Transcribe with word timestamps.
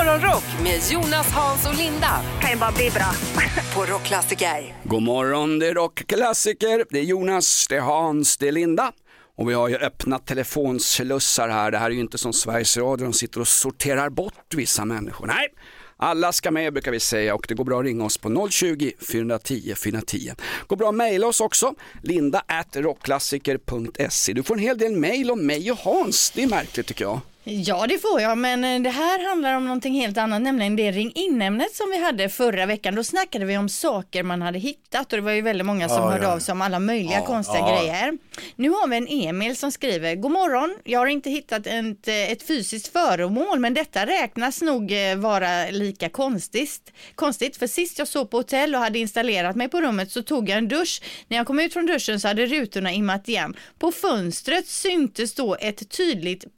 Morgonrock 0.00 0.44
med 0.62 0.80
Jonas, 0.90 1.32
Hans 1.32 1.66
och 1.66 1.74
Linda 1.74 2.22
kan 2.40 2.50
ju 2.50 2.56
bara 2.56 2.72
bli 2.72 2.90
bra. 2.90 3.12
på 3.74 3.92
Rockklassiker. 3.92 4.74
God 4.84 5.02
morgon, 5.02 5.58
det 5.58 5.66
är 5.66 5.74
rockklassiker. 5.74 6.84
Det 6.90 6.98
är 6.98 7.02
Jonas, 7.02 7.66
det 7.68 7.76
är 7.76 7.80
Hans, 7.80 8.36
det 8.36 8.48
är 8.48 8.52
Linda. 8.52 8.92
Och 9.36 9.50
vi 9.50 9.54
har 9.54 9.68
ju 9.68 9.76
öppnat 9.76 10.26
telefonslussar 10.26 11.48
här. 11.48 11.70
Det 11.70 11.78
här 11.78 11.86
är 11.86 11.94
ju 11.94 12.00
inte 12.00 12.18
som 12.18 12.32
Sveriges 12.32 12.76
Radio, 12.76 13.04
de 13.04 13.12
sitter 13.12 13.40
och 13.40 13.48
sorterar 13.48 14.10
bort 14.10 14.54
vissa 14.54 14.84
människor. 14.84 15.26
Nej, 15.26 15.48
alla 15.96 16.32
ska 16.32 16.50
med 16.50 16.72
brukar 16.72 16.92
vi 16.92 17.00
säga 17.00 17.34
och 17.34 17.44
det 17.48 17.54
går 17.54 17.64
bra 17.64 17.78
att 17.78 17.84
ringa 17.84 18.04
oss 18.04 18.18
på 18.18 18.48
020 18.50 18.92
410 19.12 19.74
410. 19.76 20.32
Går 20.66 20.76
bra 20.76 20.88
att 20.88 20.94
mejla 20.94 21.26
oss 21.26 21.40
också, 21.40 21.74
linda 22.02 22.42
at 22.46 22.76
rockklassiker.se. 22.76 24.32
Du 24.32 24.42
får 24.42 24.54
en 24.54 24.60
hel 24.60 24.78
del 24.78 24.96
mejl 24.96 25.30
om 25.30 25.46
mig 25.46 25.70
och 25.70 25.78
Hans, 25.78 26.30
det 26.30 26.42
är 26.42 26.48
märkligt 26.48 26.86
tycker 26.86 27.04
jag. 27.04 27.20
Ja, 27.44 27.86
det 27.88 27.98
får 27.98 28.20
jag, 28.20 28.38
men 28.38 28.64
eh, 28.64 28.80
det 28.82 28.90
här 28.90 29.28
handlar 29.28 29.54
om 29.56 29.64
någonting 29.64 29.94
helt 29.94 30.18
annat, 30.18 30.42
nämligen 30.42 30.76
det 30.76 30.90
ring 30.90 31.12
in-ämnet 31.14 31.74
som 31.74 31.90
vi 31.90 32.02
hade 32.02 32.28
förra 32.28 32.66
veckan. 32.66 32.94
Då 32.94 33.04
snackade 33.04 33.44
vi 33.44 33.56
om 33.58 33.68
saker 33.68 34.22
man 34.22 34.42
hade 34.42 34.58
hittat 34.58 35.12
och 35.12 35.18
det 35.18 35.20
var 35.24 35.32
ju 35.32 35.42
väldigt 35.42 35.66
många 35.66 35.88
som 35.88 35.98
Ja, 35.98 36.10
hörde 36.10 36.24
ja. 36.24 36.32
av 36.32 36.38
sig 36.38 36.52
om 36.52 36.62
alla 36.62 36.78
möjliga 36.78 37.18
Ja, 37.18 37.26
konstiga 37.26 37.58
ja. 37.58 37.78
grejer. 37.80 38.18
Nu 38.56 38.70
har 38.70 38.88
vi 38.88 38.96
en 38.96 39.08
Emil 39.08 39.56
som 39.56 39.72
skriver, 39.72 40.14
God 40.14 40.32
morgon, 40.32 40.76
jag 40.84 40.98
har 40.98 41.06
inte 41.06 41.30
hittat 41.30 41.66
ett, 41.66 42.08
eh, 42.08 42.32
ett 42.32 42.42
fysiskt 42.46 42.92
föremål, 42.92 43.58
men 43.58 43.74
detta 43.74 44.06
räknas 44.06 44.62
nog 44.62 44.92
eh, 44.92 45.16
vara 45.16 45.70
lika 45.70 46.08
konstigt. 46.08 46.92
konstigt. 47.14 47.56
För 47.56 47.66
sist 47.66 47.98
jag 47.98 48.08
sov 48.08 48.24
på 48.24 48.36
hotell 48.36 48.74
och 48.74 48.80
hade 48.80 48.98
installerat 48.98 49.56
mig 49.56 49.68
på 49.68 49.80
rummet 49.80 50.10
så 50.10 50.22
tog 50.22 50.48
jag 50.48 50.58
en 50.58 50.68
dusch. 50.68 51.02
När 51.28 51.36
jag 51.36 51.46
kom 51.46 51.60
ut 51.60 51.72
från 51.72 51.86
duschen 51.86 52.20
så 52.20 52.28
hade 52.28 52.46
rutorna 52.46 52.92
immat 52.92 53.28
igen. 53.28 53.56
På 53.78 53.92
fönstret 53.92 54.66
syntes 54.68 55.34
då 55.34 55.56
ett 55.60 55.90
tydligt 55.90 56.54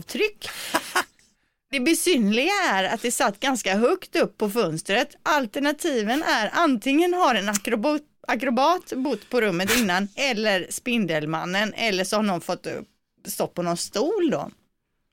penisavtryck. 0.00 0.48
Det 1.70 1.80
besynliga 1.80 2.52
är 2.70 2.84
att 2.84 3.02
det 3.02 3.10
satt 3.10 3.40
ganska 3.40 3.76
högt 3.76 4.16
upp 4.16 4.38
på 4.38 4.50
fönstret. 4.50 5.16
Alternativen 5.22 6.22
är 6.22 6.50
antingen 6.52 7.14
har 7.14 7.34
en 7.34 7.48
akrobat, 7.48 8.02
akrobat 8.28 8.92
bott 8.96 9.30
på 9.30 9.40
rummet 9.40 9.76
innan 9.78 10.08
eller 10.14 10.66
Spindelmannen 10.70 11.74
eller 11.74 12.04
så 12.04 12.16
har 12.16 12.22
någon 12.22 12.40
fått 12.40 12.66
upp, 12.66 12.88
stopp 13.26 13.54
på 13.54 13.62
någon 13.62 13.76
stol 13.76 14.30
då. 14.30 14.50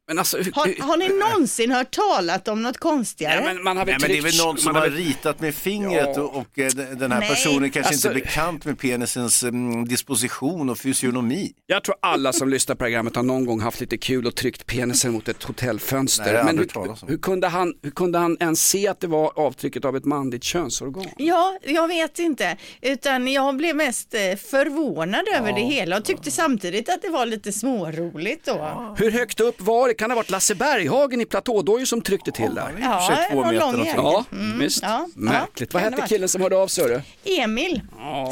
Men 0.10 0.20
alltså, 0.20 0.38
hur- 0.38 0.52
Har, 0.52 0.82
har 0.88 0.98
ni 0.98 1.08
någonsin 1.10 1.72
hört 1.72 1.92
talat 1.96 2.48
om 2.48 2.62
något 2.64 2.78
konstigare? 2.78 3.36
ja, 3.36 3.42
men 3.54 3.64
man 3.64 3.78
har 3.78 3.86
Nej, 3.86 3.98
men 4.02 4.12
det 4.12 4.18
är 4.18 4.22
väl 4.22 4.38
någon 4.38 4.58
som 4.58 4.74
man 4.74 4.82
har 4.82 4.90
väl- 4.90 4.98
ritat 4.98 5.40
med 5.40 5.56
fingret 5.56 6.10
Ja. 6.16 6.22
och, 6.22 6.36
och 6.36 6.60
eh, 6.60 6.68
den 6.72 7.12
här 7.12 7.20
Nej. 7.20 7.30
personen 7.30 7.70
kanske 7.72 7.94
Alltså- 7.94 8.08
inte 8.08 8.20
är 8.20 8.24
bekant 8.24 8.66
med 8.66 8.80
penisens 8.80 9.44
mm, 9.44 9.88
disposition 9.88 10.70
och 10.70 10.78
fysionomi. 10.78 11.52
Jag 11.66 11.84
tror 11.84 11.96
alla 12.02 12.34
som 12.34 12.50
lyssnar 12.50 12.76
på 12.76 12.80
programmet 12.80 13.16
har 13.16 13.24
någon 13.24 13.46
gång 13.46 13.60
haft 13.62 13.80
lite 13.82 13.98
kul 13.98 14.28
och 14.28 14.36
tryckt 14.36 14.66
penisen 14.66 15.12
mot 15.12 15.28
ett 15.28 15.44
hotellfönster. 15.44 16.24
Nej, 16.26 16.36
har 16.36 16.44
Men 16.44 16.58
hur, 16.58 17.08
hur, 17.08 17.18
kunde 17.18 17.48
han, 17.48 17.74
hur 17.84 17.92
kunde 17.92 18.18
han 18.20 18.38
ens 18.40 18.70
se 18.70 18.88
att 18.88 19.00
det 19.00 19.08
var 19.08 19.32
avtrycket 19.40 19.86
av 19.86 19.96
ett 19.98 20.06
manligt 20.06 20.44
könsorgan? 20.44 21.06
Ja, 21.18 21.58
jag 21.64 21.88
vet 21.88 22.20
inte, 22.20 22.58
utan 22.82 23.28
jag 23.28 23.58
blev 23.58 23.76
mest 23.76 24.14
eh, 24.14 24.20
förvånad 24.36 25.26
över 25.36 25.54
det 25.54 25.62
hela 25.62 25.98
och 25.98 26.06
tyckte 26.06 26.32
samtidigt 26.32 26.90
att 26.90 27.02
det 27.02 27.10
var 27.10 27.26
lite 27.26 27.52
småroligt 27.52 28.46
då. 28.46 28.96
Hur 28.98 29.12
högt 29.12 29.40
upp 29.40 29.62
var 29.62 29.88
det? 29.88 29.97
Kan 29.98 30.10
det 30.10 30.14
ha 30.14 30.20
varit 30.20 30.30
Lasse 30.30 30.56
Berghagen 30.56 31.22
i 31.22 31.26
platådådor 31.26 31.86
som 31.86 32.02
tryckte 32.02 32.32
till 32.32 32.56
där? 32.56 32.76
Ja, 32.82 33.20
någon 33.34 33.48
meter 33.48 33.60
lång 33.60 33.86
jävel. 33.86 34.04
Ja, 34.04 34.26
visst. 34.60 34.84
Mm, 34.84 34.96
ja, 34.96 35.08
Märkligt. 35.16 35.74
ja, 35.74 35.80
Vad 35.80 35.92
det 35.92 35.96
hette 35.96 36.08
killen 36.08 36.30
som 36.30 36.42
hörde 36.42 36.58
av 36.58 36.68
sig? 36.68 37.02
Emil 37.26 37.82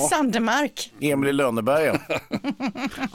Sandemark. 0.09 0.91
Emil 1.01 1.29
i 1.29 1.33
Lönneberga. 1.33 1.99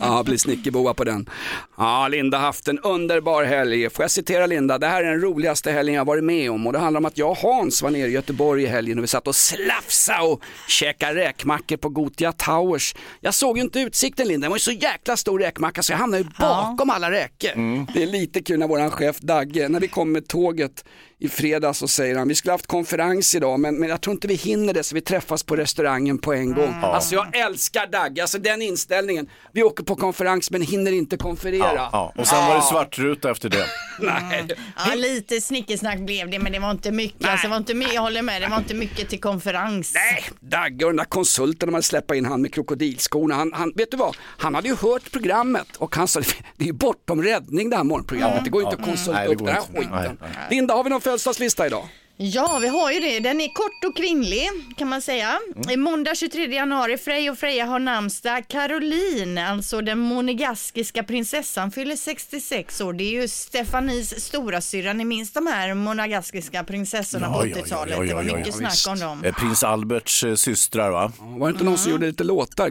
Ja, 0.00 0.22
blir 0.22 0.36
snickerboa 0.36 0.94
på 0.94 1.04
den. 1.04 1.28
Ja, 1.76 2.08
Linda 2.08 2.38
har 2.38 2.44
haft 2.46 2.68
en 2.68 2.78
underbar 2.78 3.44
helg. 3.44 3.90
Får 3.90 4.02
jag 4.02 4.10
citera 4.10 4.46
Linda? 4.46 4.78
Det 4.78 4.86
här 4.86 5.02
är 5.04 5.10
den 5.10 5.20
roligaste 5.20 5.72
helgen 5.72 5.94
jag 5.94 6.04
varit 6.04 6.24
med 6.24 6.50
om 6.50 6.66
och 6.66 6.72
det 6.72 6.78
handlar 6.78 6.98
om 7.00 7.04
att 7.04 7.18
jag 7.18 7.30
och 7.30 7.36
Hans 7.38 7.82
var 7.82 7.90
nere 7.90 8.08
i 8.08 8.12
Göteborg 8.12 8.62
i 8.62 8.66
helgen 8.66 8.98
och 8.98 9.02
vi 9.04 9.08
satt 9.08 9.28
och 9.28 9.34
slafsa 9.34 10.22
och 10.22 10.42
käkade 10.68 11.14
räkmackor 11.14 11.76
på 11.76 11.88
Gotia 11.88 12.32
Towers. 12.32 12.94
Jag 13.20 13.34
såg 13.34 13.56
ju 13.58 13.62
inte 13.64 13.80
utsikten 13.80 14.28
Linda, 14.28 14.44
det 14.44 14.48
var 14.48 14.56
ju 14.56 14.60
så 14.60 14.72
jäkla 14.72 15.16
stor 15.16 15.38
räkmacka 15.38 15.82
så 15.82 15.92
jag 15.92 15.98
hamnade 15.98 16.22
ju 16.22 16.28
bakom 16.38 16.90
alla 16.90 17.10
räkor. 17.10 17.86
Det 17.94 18.02
är 18.02 18.06
lite 18.06 18.39
jättekul 18.40 18.58
när 18.58 18.68
våran 18.68 18.90
chef 18.90 19.20
Dagge, 19.20 19.68
när 19.68 19.80
vi 19.80 19.88
kom 19.88 20.12
med 20.12 20.28
tåget 20.28 20.84
i 21.20 21.28
fredags 21.28 21.78
så 21.78 21.88
säger 21.88 22.16
han, 22.16 22.28
vi 22.28 22.34
skulle 22.34 22.52
haft 22.52 22.66
konferens 22.66 23.34
idag 23.34 23.60
men, 23.60 23.78
men 23.78 23.88
jag 23.88 24.00
tror 24.00 24.14
inte 24.14 24.28
vi 24.28 24.34
hinner 24.34 24.74
det 24.74 24.82
så 24.82 24.94
vi 24.94 25.00
träffas 25.00 25.42
på 25.42 25.56
restaurangen 25.56 26.18
på 26.18 26.32
en 26.32 26.54
gång. 26.54 26.74
Alltså 26.82 27.14
jag 27.14 27.36
älskar 27.36 27.86
Dagge, 27.86 28.22
alltså 28.22 28.38
den 28.38 28.62
inställningen. 28.62 29.28
Vi 29.52 29.62
åker 29.62 29.84
på 29.84 29.96
konferens 29.96 30.50
men 30.50 30.62
hinner 30.62 30.92
inte 30.92 31.16
konferera. 31.16 31.74
Ja, 31.74 31.90
ja. 31.92 32.12
Och 32.16 32.26
sen 32.26 32.46
var 32.46 32.54
det 32.56 32.62
svartruta 32.62 33.30
efter 33.30 33.48
det. 33.48 33.66
Nej. 34.00 34.46
Ja, 34.76 34.94
lite 34.94 35.40
snickesnack 35.40 35.98
blev 35.98 36.30
det, 36.30 36.38
men 36.38 36.52
det 36.52 36.58
var 36.58 36.70
inte 36.70 36.92
mycket. 36.92 37.28
Alltså, 37.28 37.46
det 37.46 37.50
var 37.50 37.56
inte 37.56 37.74
mycket. 37.74 37.94
Jag 37.94 38.02
håller 38.02 38.22
med, 38.22 38.42
det 38.42 38.48
var 38.48 38.58
inte 38.58 38.74
mycket 38.74 39.08
till 39.08 39.20
konferens. 39.20 39.94
Nej, 39.94 40.24
Dagge 40.40 40.84
och 40.84 40.90
den 40.90 40.96
där 40.96 41.04
konsulten, 41.04 41.66
de 41.68 41.74
hade 41.74 41.82
släppt 41.82 42.14
in 42.14 42.24
han 42.24 42.42
med 42.42 42.54
krokodilskorna. 42.54 43.34
Han, 43.34 43.52
han, 43.52 43.72
vet 43.76 43.90
du 43.90 43.96
vad, 43.96 44.16
han 44.38 44.54
hade 44.54 44.68
ju 44.68 44.74
hört 44.74 45.12
programmet 45.12 45.76
och 45.76 45.96
han 45.96 46.08
sa, 46.08 46.20
det 46.56 46.64
är 46.64 46.66
ju 46.66 46.72
bortom 46.72 47.22
räddning 47.22 47.70
det 47.70 47.76
här 47.76 47.84
morgonprogrammet. 47.84 48.44
Det 48.44 48.50
går 48.50 48.62
ju 48.62 48.68
inte 48.68 48.82
att 48.82 48.88
konsulta 48.88 49.20
Nej, 49.20 49.28
upp 49.28 49.38
den 49.38 49.48
här 49.48 49.62
skiten. 49.62 50.18
Nej, 50.20 50.30
Linda, 50.50 50.74
har 50.74 50.84
vi 50.84 50.90
någon 50.90 51.00
födelsedagslista 51.10 51.66
idag? 51.66 51.88
Ja, 52.22 52.58
vi 52.62 52.68
har 52.68 52.90
ju 52.90 53.00
det. 53.00 53.20
Den 53.20 53.40
är 53.40 53.48
kort 53.48 53.84
och 53.84 53.96
kvinnlig 53.96 54.48
kan 54.76 54.88
man 54.88 55.02
säga. 55.02 55.38
Mm. 55.56 55.70
I 55.70 55.76
måndag 55.76 56.14
23 56.14 56.46
januari, 56.54 56.98
Frej 56.98 57.30
och 57.30 57.38
Freja 57.38 57.64
har 57.64 57.78
namnsdag. 57.78 58.44
Caroline, 58.48 59.38
alltså 59.38 59.80
den 59.80 59.98
monegaskiska 59.98 61.02
prinsessan, 61.02 61.70
fyller 61.70 61.96
66 61.96 62.80
år. 62.80 62.92
Det 62.92 63.04
är 63.04 63.22
ju 63.22 63.28
Stefanis 63.28 64.20
stora 64.20 64.60
syra. 64.60 64.92
Ni 64.92 65.04
minns 65.04 65.32
de 65.32 65.46
här 65.46 65.74
monegaskiska 65.74 66.64
prinsessorna 66.64 67.32
på 67.32 67.42
80-talet? 67.42 68.08
det 68.08 68.14
var 68.14 68.22
mycket 68.22 68.54
snack 68.54 68.86
om 68.88 68.98
dem. 68.98 69.24
Eh, 69.24 69.34
Prins 69.34 69.64
Alberts 69.64 70.24
eh, 70.24 70.34
systrar 70.34 70.90
va? 70.90 71.12
Var 71.18 71.48
det 71.48 71.52
inte 71.52 71.64
någon 71.64 71.78
som 71.78 71.92
gjorde 71.92 72.06
lite 72.06 72.24
låtar? 72.24 72.70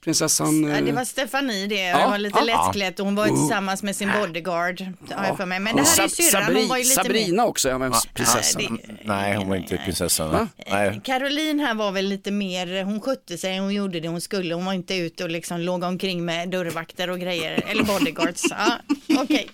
Prinsessan... 0.00 0.48
Mm. 0.48 0.70
Ja, 0.70 0.80
det 0.80 0.90
eh, 0.90 0.94
var 0.94 1.04
Stefanie 1.04 1.66
det. 1.66 1.74
Ja, 1.74 1.98
Hon 1.98 2.10
var 2.10 2.18
lite 2.18 2.38
ja. 2.38 2.44
lättklädd 2.44 3.00
och 3.00 3.06
hon 3.06 3.14
var 3.14 3.26
ju 3.26 3.32
tillsammans 3.32 3.82
med 3.82 3.96
sin 3.96 4.10
bodyguard. 4.20 4.80
Har 5.10 5.26
jag 5.26 5.36
för 5.36 5.46
mig. 5.46 5.60
Men 5.60 5.76
det 5.76 5.82
här 5.82 6.04
är 6.04 6.08
syrran, 6.08 6.56
hon 6.56 6.68
var 6.68 6.76
ju 6.76 6.82
lite 6.82 6.94
Sabrina 6.94 7.44
också, 7.44 7.68
ja, 7.68 7.78
men 7.78 7.92
prinsessan. 8.14 8.78
Nej, 9.02 9.36
hon 9.36 9.48
var 9.48 9.56
inte 9.56 9.76
prinsessan. 9.76 10.30
va? 10.30 10.48
Nej. 10.70 11.00
Caroline 11.04 11.60
här 11.60 11.74
var 11.74 11.92
väl 11.92 12.06
lite 12.06 12.30
mer, 12.30 12.82
hon 12.84 13.00
skötte 13.00 13.38
sig, 13.38 13.58
hon 13.58 13.74
gjorde 13.74 14.00
det 14.00 14.08
hon 14.08 14.20
skulle. 14.20 14.54
Hon 14.54 14.64
var 14.64 14.72
inte 14.72 14.94
ute 14.94 15.24
och 15.24 15.30
liksom 15.30 15.60
låg 15.60 15.82
omkring 15.82 16.24
med 16.24 16.48
dörrvakter 16.48 17.10
och 17.10 17.20
grejer, 17.20 17.62
eller 17.66 17.82
bodyguards. 17.84 18.44
Ja, 18.50 18.78
Okej. 19.22 19.48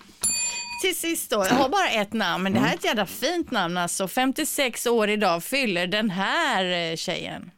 Till 0.81 0.95
sist 0.95 1.29
då, 1.29 1.45
jag 1.49 1.55
har 1.55 1.69
bara 1.69 1.89
ett 1.89 2.13
namn, 2.13 2.43
men 2.43 2.53
det 2.53 2.59
här 2.59 2.71
är 2.71 2.75
ett 2.75 2.83
jävla 2.83 3.05
fint 3.05 3.51
namn 3.51 3.77
alltså. 3.77 4.07
56 4.07 4.87
år 4.87 5.09
idag 5.09 5.43
fyller 5.43 5.87
den 5.87 6.09
här 6.09 6.91
eh, 6.91 6.95
tjejen. 6.95 7.51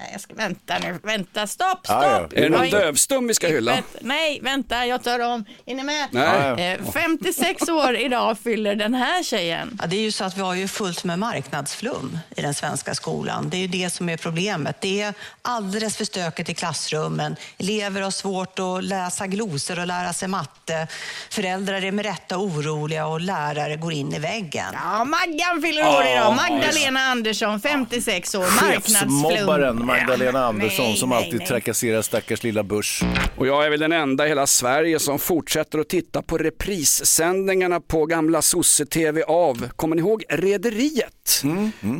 Nej, 0.00 0.08
jag 0.12 0.20
ska 0.20 0.34
vänta 0.34 0.78
nu, 0.78 0.98
vänta, 1.02 1.46
stopp, 1.46 1.68
stopp. 1.68 1.86
Ja, 1.88 2.28
ja. 2.32 2.38
Är 2.38 2.42
det 2.42 2.48
någon 2.48 2.70
dövstum 2.70 3.26
vi 3.26 3.34
ska 3.34 3.46
hylla? 3.46 3.72
Vänta, 3.72 3.98
Nej, 4.00 4.40
vänta, 4.42 4.86
jag 4.86 5.02
tar 5.04 5.18
om. 5.20 5.44
Är 5.66 5.74
ni 5.74 5.82
med? 5.82 6.08
Nej. 6.10 6.72
Eh, 6.72 6.92
56 6.92 7.68
år 7.68 7.96
idag 7.96 8.38
fyller 8.38 8.74
den 8.74 8.94
här 8.94 9.22
tjejen. 9.22 9.78
Ja, 9.80 9.86
det 9.86 9.96
är 9.96 10.00
ju 10.00 10.12
så 10.12 10.24
att 10.24 10.36
vi 10.36 10.40
har 10.40 10.54
ju 10.54 10.68
fullt 10.68 11.04
med 11.04 11.18
marknadsflum 11.18 12.18
i 12.36 12.42
den 12.42 12.54
svenska 12.54 12.94
skolan. 12.94 13.50
Det 13.50 13.56
är 13.56 13.58
ju 13.58 13.66
det 13.66 13.90
som 13.90 14.08
är 14.08 14.16
problemet. 14.16 14.80
Det 14.80 15.02
är 15.02 15.14
alldeles 15.42 15.96
för 15.96 16.04
stökigt 16.04 16.48
i 16.48 16.54
klassrummen. 16.54 17.36
Elever 17.58 18.00
har 18.00 18.10
svårt 18.10 18.58
att 18.58 18.84
läsa 18.84 19.26
glosor 19.26 19.78
och 19.78 19.86
lära 19.86 20.12
sig 20.12 20.28
matte. 20.28 20.86
Föräldrar 21.30 21.84
är 21.84 21.92
med 21.92 22.04
rätta 22.04 22.36
oroliga 22.38 23.06
och 23.06 23.20
lärare 23.20 23.76
går 23.76 23.92
in 23.92 24.14
i 24.14 24.18
väggen. 24.18 24.66
Ja, 24.72 25.04
Maggan 25.04 25.62
fyller 25.62 25.88
år 25.88 26.04
idag. 26.06 26.34
Magdalena 26.36 27.00
Andersson, 27.00 27.60
56 27.60 28.34
år, 28.34 28.62
marknadsflum. 28.62 29.87
Magdalena 29.88 30.38
Ja, 30.38 30.44
Andersson 30.44 30.84
nej, 30.84 30.96
som 30.96 31.08
nej, 31.08 31.18
alltid 31.18 31.38
nej. 31.38 31.48
trakasserar 31.48 32.02
stackars 32.02 32.42
lilla 32.42 32.62
Bush. 32.62 33.04
Och 33.36 33.46
jag 33.46 33.66
är 33.66 33.70
väl 33.70 33.80
den 33.80 33.92
enda 33.92 34.26
i 34.26 34.28
hela 34.28 34.46
Sverige 34.46 34.98
som 34.98 35.18
fortsätter 35.18 35.78
att 35.78 35.88
titta 35.88 36.22
på 36.22 36.38
reprissändningarna 36.38 37.80
på 37.80 38.06
gamla 38.06 38.42
sosse-tv 38.42 39.22
av, 39.22 39.68
kommer 39.76 39.96
ni 39.96 40.02
ihåg 40.02 40.24
Rederiet? 40.28 41.42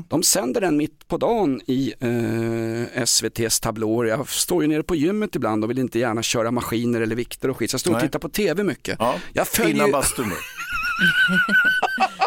De 0.09 0.23
sänder 0.23 0.61
den 0.61 0.77
mitt 0.77 1.09
på 1.09 1.17
dagen 1.17 1.61
i 1.67 1.95
eh, 2.01 3.03
SVTs 3.03 3.61
tablåer. 3.61 4.07
Jag 4.09 4.29
står 4.29 4.63
ju 4.63 4.69
nere 4.69 4.83
på 4.83 4.97
gymmet 4.97 5.37
ibland 5.37 5.65
och 5.65 5.71
vill 5.71 5.79
inte 5.79 5.99
gärna 5.99 6.23
köra 6.23 6.51
maskiner 6.51 7.01
eller 7.01 7.17
vikter 7.17 7.51
och 7.51 7.57
skit, 7.57 7.71
så 7.71 7.75
jag 7.75 7.81
står 7.81 7.95
och 7.95 8.01
tittar 8.01 8.19
på 8.19 8.29
tv 8.29 8.65
mycket. 8.65 8.97
Ja. 8.99 9.15
Jag 9.33 9.49
följer 9.49 9.75
Innan 9.75 9.91
bastun 9.91 10.33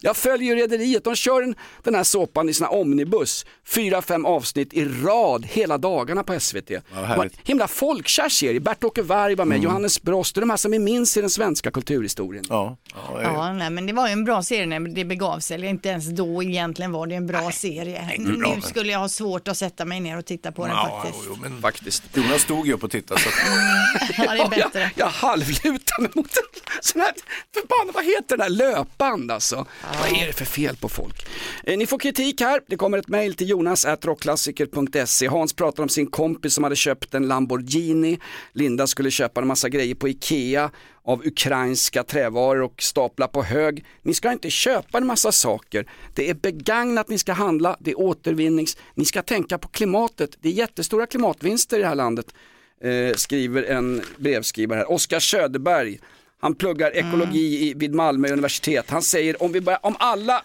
Jag 0.00 0.16
följer 0.16 0.54
ju 0.54 0.62
Rederiet, 0.62 1.04
de 1.04 1.14
kör 1.14 1.42
en, 1.42 1.54
den 1.82 1.94
här 1.94 2.04
såpan 2.04 2.48
i 2.48 2.54
sina 2.54 2.68
omnibus, 2.68 3.46
fyra, 3.66 4.02
fem 4.02 4.26
avsnitt 4.26 4.72
i 4.72 4.84
rad 4.84 5.46
hela 5.46 5.78
dagarna 5.78 6.22
på 6.22 6.40
SVT. 6.40 6.70
En 6.70 7.04
härligt. 7.04 7.48
himla 7.48 7.68
folkkär 7.68 8.28
serie, 8.28 8.60
Bert-Åke 8.60 9.02
Varg 9.02 9.34
var 9.34 9.44
med, 9.44 9.62
Johannes 9.62 10.02
Brost 10.02 10.36
och 10.36 10.40
de 10.40 10.50
här 10.50 10.56
som 10.56 10.70
vi 10.70 10.78
minns 10.78 11.16
i 11.16 11.20
den 11.20 11.30
svenska 11.30 11.70
kulturhistorien. 11.70 12.44
Ja. 12.48 12.76
Ja, 12.94 13.22
Ja, 13.22 13.52
nej, 13.52 13.70
men 13.70 13.86
det 13.86 13.92
var 13.92 14.06
ju 14.06 14.12
en 14.12 14.24
bra 14.24 14.42
serie 14.42 14.66
när 14.66 14.80
det 14.80 15.04
begav 15.04 15.38
sig. 15.40 15.54
Eller 15.54 15.68
inte 15.68 15.88
ens 15.88 16.06
då 16.08 16.42
egentligen 16.42 16.92
var 16.92 17.06
det 17.06 17.14
en 17.14 17.26
bra 17.26 17.50
serie. 17.52 18.14
Nu 18.18 18.60
skulle 18.60 18.92
jag 18.92 18.98
ha 18.98 19.08
svårt 19.08 19.48
att 19.48 19.56
sätta 19.56 19.84
mig 19.84 20.00
ner 20.00 20.18
och 20.18 20.24
titta 20.26 20.52
på 20.52 20.66
den 20.66 20.76
Ja, 20.76 21.00
faktiskt. 21.02 21.24
jo, 21.28 21.36
men 21.42 21.60
Faktiskt. 21.62 22.02
Jonas 22.16 22.42
stod 22.42 22.66
ju 22.66 22.72
upp 22.72 22.84
och 22.84 22.90
tittade. 22.90 23.20
Så. 23.20 23.28
Ja, 24.16 24.32
det 24.32 24.40
är 24.40 24.48
bättre. 24.48 24.80
Jag, 24.80 24.90
jag 24.96 25.06
halvlutar 25.06 26.00
mig 26.02 26.10
mot 26.14 26.30
Sån 26.80 27.00
här, 27.00 27.12
förbannat, 27.54 27.94
vad 27.94 28.04
heter 28.04 28.36
det 28.36 28.42
där, 28.44 28.50
alltså. 29.30 29.66
Vad 30.00 30.22
är 30.22 30.26
det 30.26 30.32
för 30.32 30.44
fel 30.44 30.76
på 30.76 30.88
folk? 30.88 31.26
Eh, 31.64 31.78
ni 31.78 31.86
får 31.86 31.98
kritik 31.98 32.40
här, 32.40 32.60
det 32.66 32.76
kommer 32.76 32.98
ett 32.98 33.08
mejl 33.08 33.34
till 33.34 33.48
jonas.rockklassiker.se. 33.48 35.26
Hans 35.26 35.52
pratar 35.52 35.82
om 35.82 35.88
sin 35.88 36.06
kompis 36.06 36.54
som 36.54 36.64
hade 36.64 36.76
köpt 36.76 37.14
en 37.14 37.28
Lamborghini. 37.28 38.18
Linda 38.52 38.86
skulle 38.86 39.10
köpa 39.10 39.40
en 39.40 39.46
massa 39.46 39.68
grejer 39.68 39.94
på 39.94 40.08
Ikea 40.08 40.70
av 41.02 41.26
ukrainska 41.26 42.04
trävaror 42.04 42.62
och 42.62 42.82
stapla 42.82 43.28
på 43.28 43.42
hög. 43.42 43.84
Ni 44.02 44.14
ska 44.14 44.32
inte 44.32 44.50
köpa 44.50 44.98
en 44.98 45.06
massa 45.06 45.32
saker. 45.32 45.86
Det 46.14 46.30
är 46.30 46.34
begagnat 46.34 47.08
ni 47.08 47.18
ska 47.18 47.32
handla, 47.32 47.76
det 47.80 47.90
är 47.90 48.00
återvinnings. 48.00 48.76
Ni 48.94 49.04
ska 49.04 49.22
tänka 49.22 49.58
på 49.58 49.68
klimatet. 49.68 50.36
Det 50.40 50.48
är 50.48 50.52
jättestora 50.52 51.06
klimatvinster 51.06 51.78
i 51.78 51.80
det 51.80 51.88
här 51.88 51.94
landet, 51.94 52.26
eh, 52.82 53.14
skriver 53.16 53.62
en 53.62 54.02
brevskrivare 54.16 54.78
här. 54.78 54.90
Oskar 54.90 55.20
Söderberg, 55.20 55.98
han 56.40 56.54
pluggar 56.54 56.96
ekologi 56.96 57.68
i, 57.68 57.74
vid 57.74 57.94
Malmö 57.94 58.28
universitet. 58.32 58.90
Han 58.90 59.02
säger 59.02 59.42
om, 59.42 59.52
vi 59.52 59.60
börjar, 59.60 59.80
om 59.82 59.96
alla 59.98 60.42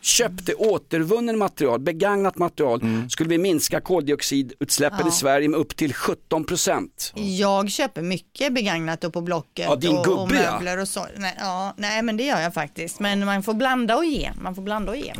köpte 0.00 0.54
återvunnen 0.54 1.38
material, 1.38 1.80
begagnat 1.80 2.38
material, 2.38 2.80
skulle 3.10 3.28
vi 3.30 3.38
minska 3.38 3.80
koldioxidutsläppen 3.80 5.08
i 5.08 5.10
Sverige 5.10 5.48
med 5.48 5.60
upp 5.60 5.76
till 5.76 5.94
17 5.94 6.44
procent. 6.44 7.12
Jag 7.14 7.70
köper 7.70 8.02
mycket 8.02 8.54
begagnat 8.54 9.04
och 9.04 9.12
på 9.12 9.20
Blocket 9.20 9.66
Ja, 9.68 9.76
din 9.76 9.90
och, 9.96 10.08
och 10.08 10.28
gubbe, 10.28 10.42
ja. 10.42 10.52
möbler 10.52 10.78
och 10.78 10.88
så. 10.88 11.06
Nej, 11.16 11.36
ja, 11.38 11.74
nej 11.76 12.02
men 12.02 12.16
det 12.16 12.24
gör 12.24 12.40
jag 12.40 12.54
faktiskt. 12.54 13.00
Men 13.00 13.24
man 13.24 13.42
får 13.42 13.54
blanda 13.54 13.96
och 13.96 14.04
ge. 14.04 14.32
Man 14.40 14.54
får 14.54 14.62
blanda 14.62 14.92
och 14.92 14.96
ge. 14.96 15.12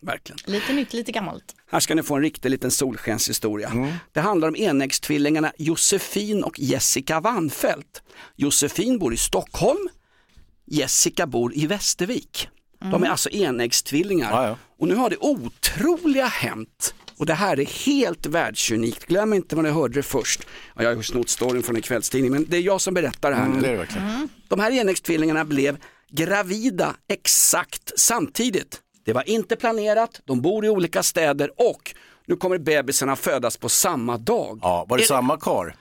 Verkligen. 0.00 0.38
Lite 0.46 0.72
nytt, 0.72 0.92
lite 0.92 1.12
gammalt. 1.12 1.44
Här 1.70 1.80
ska 1.80 1.94
ni 1.94 2.02
få 2.02 2.14
en 2.14 2.22
riktig 2.22 2.50
liten 2.50 2.70
solskenshistoria. 2.70 3.72
Det 4.12 4.20
handlar 4.20 4.48
om 4.48 4.56
enäggstvillingarna 4.56 5.52
Josefin 5.58 6.44
och 6.44 6.58
Jessica 6.58 7.20
Wanfeldt. 7.20 8.02
Josefin 8.36 8.98
bor 8.98 9.14
i 9.14 9.16
Stockholm, 9.16 9.88
Jessica 10.66 11.26
bor 11.26 11.54
i 11.54 11.66
Västervik. 11.66 12.48
De 12.90 13.02
är 13.04 13.08
alltså 13.08 13.30
enäggstvillingar. 13.30 14.30
Ja, 14.30 14.46
ja. 14.48 14.56
Och 14.78 14.88
nu 14.88 14.94
har 14.94 15.10
det 15.10 15.16
otroliga 15.20 16.26
hänt. 16.26 16.94
Och 17.18 17.26
det 17.26 17.34
här 17.34 17.60
är 17.60 17.64
helt 17.86 18.26
världsunikt. 18.26 19.06
Glöm 19.06 19.32
inte 19.32 19.56
vad 19.56 19.64
ni 19.64 19.70
hörde 19.70 19.94
det 19.94 20.02
först. 20.02 20.40
Ja, 20.76 20.82
jag 20.82 20.90
har 20.90 20.96
ju 20.96 21.02
snott 21.02 21.28
storyn 21.28 21.62
från 21.62 21.76
en 21.76 21.82
kvällstidning 21.82 22.32
men 22.32 22.46
det 22.48 22.56
är 22.56 22.60
jag 22.60 22.80
som 22.80 22.94
berättar 22.94 23.30
det 23.30 23.36
här 23.36 23.44
Mm, 23.46 23.56
nu. 23.56 23.62
det 23.62 23.68
är 23.68 23.72
det 23.72 23.78
verkligen. 23.78 24.28
De 24.48 24.60
här 24.60 24.70
enäggstvillingarna 24.70 25.44
blev 25.44 25.76
gravida 26.10 26.94
exakt 27.08 27.92
samtidigt. 27.96 28.80
Det 29.04 29.12
var 29.12 29.28
inte 29.28 29.56
planerat, 29.56 30.20
de 30.24 30.40
bor 30.42 30.64
i 30.64 30.68
olika 30.68 31.02
städer 31.02 31.50
och 31.56 31.94
nu 32.26 32.36
kommer 32.36 32.58
bebisarna 32.58 33.16
födas 33.16 33.56
på 33.56 33.68
samma 33.68 34.18
dag. 34.18 34.58
Ja, 34.62 34.86
var 34.88 34.96
det 34.98 35.02
Är- 35.04 35.06
samma 35.06 35.36
kar? 35.36 35.76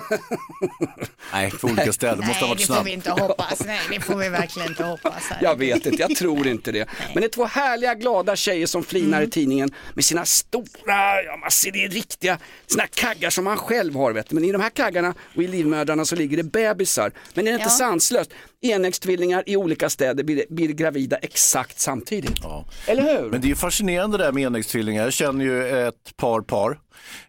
Nej, 1.32 1.50
för 1.50 1.70
olika 1.70 1.92
städer. 1.92 2.16
Måste 2.16 2.32
ha 2.32 2.40
Nej, 2.40 2.48
varit 2.48 2.58
det 2.68 2.74
får 2.74 2.84
vi 2.84 2.92
inte 2.92 3.10
hoppas. 3.10 3.62
Nej, 3.66 3.80
det 3.90 4.00
får 4.00 4.16
vi 4.16 4.28
verkligen 4.28 4.68
inte 4.68 4.84
hoppas. 4.84 5.22
Här. 5.30 5.38
Jag 5.42 5.58
vet 5.58 5.86
inte, 5.86 6.02
jag 6.02 6.16
tror 6.16 6.46
inte 6.46 6.72
det. 6.72 6.88
Men 7.14 7.20
det 7.20 7.26
är 7.26 7.28
två 7.28 7.44
härliga 7.44 7.94
glada 7.94 8.36
tjejer 8.36 8.66
som 8.66 8.84
flinar 8.84 9.18
Mm. 9.18 9.28
i 9.28 9.30
tidningen 9.30 9.70
med 9.94 10.04
sina 10.04 10.24
stora, 10.24 11.22
ja 11.26 11.36
man 11.40 11.50
ser 11.50 11.72
det 11.72 11.84
är 11.84 11.88
riktiga, 11.88 12.38
sina 12.66 12.86
kaggar 12.86 13.30
som 13.30 13.44
man 13.44 13.56
själv 13.56 13.94
har 13.94 14.12
vet 14.12 14.28
du. 14.28 14.34
Men 14.34 14.44
i 14.44 14.52
de 14.52 14.60
här 14.62 14.70
kaggarna 14.70 15.14
och 15.36 15.42
i 15.42 15.46
livmödrarna 15.48 16.04
så 16.04 16.16
ligger 16.16 16.36
det 16.36 16.42
bebisar. 16.42 17.12
Men 17.34 17.46
är 17.46 17.50
det 17.50 17.54
inte 17.54 17.64
Ja. 17.64 17.70
sanslöst? 17.70 18.30
Enäggstvillingar 18.62 19.42
i 19.46 19.56
olika 19.56 19.90
städer 19.90 20.24
blir, 20.24 20.44
blir 20.50 20.68
gravida 20.68 21.16
exakt 21.16 21.80
samtidigt. 21.80 22.38
Ja. 22.42 22.64
Eller 22.86 23.02
hur? 23.02 23.30
Men 23.30 23.40
det 23.40 23.46
är 23.46 23.48
ju 23.48 23.56
fascinerande 23.56 24.18
det 24.18 24.24
där 24.24 24.32
med 24.32 24.42
enäggstvillingar. 24.42 25.04
Jag 25.04 25.12
känner 25.12 25.44
ju 25.44 25.86
ett 25.88 26.16
par 26.16 26.40
par. 26.40 26.78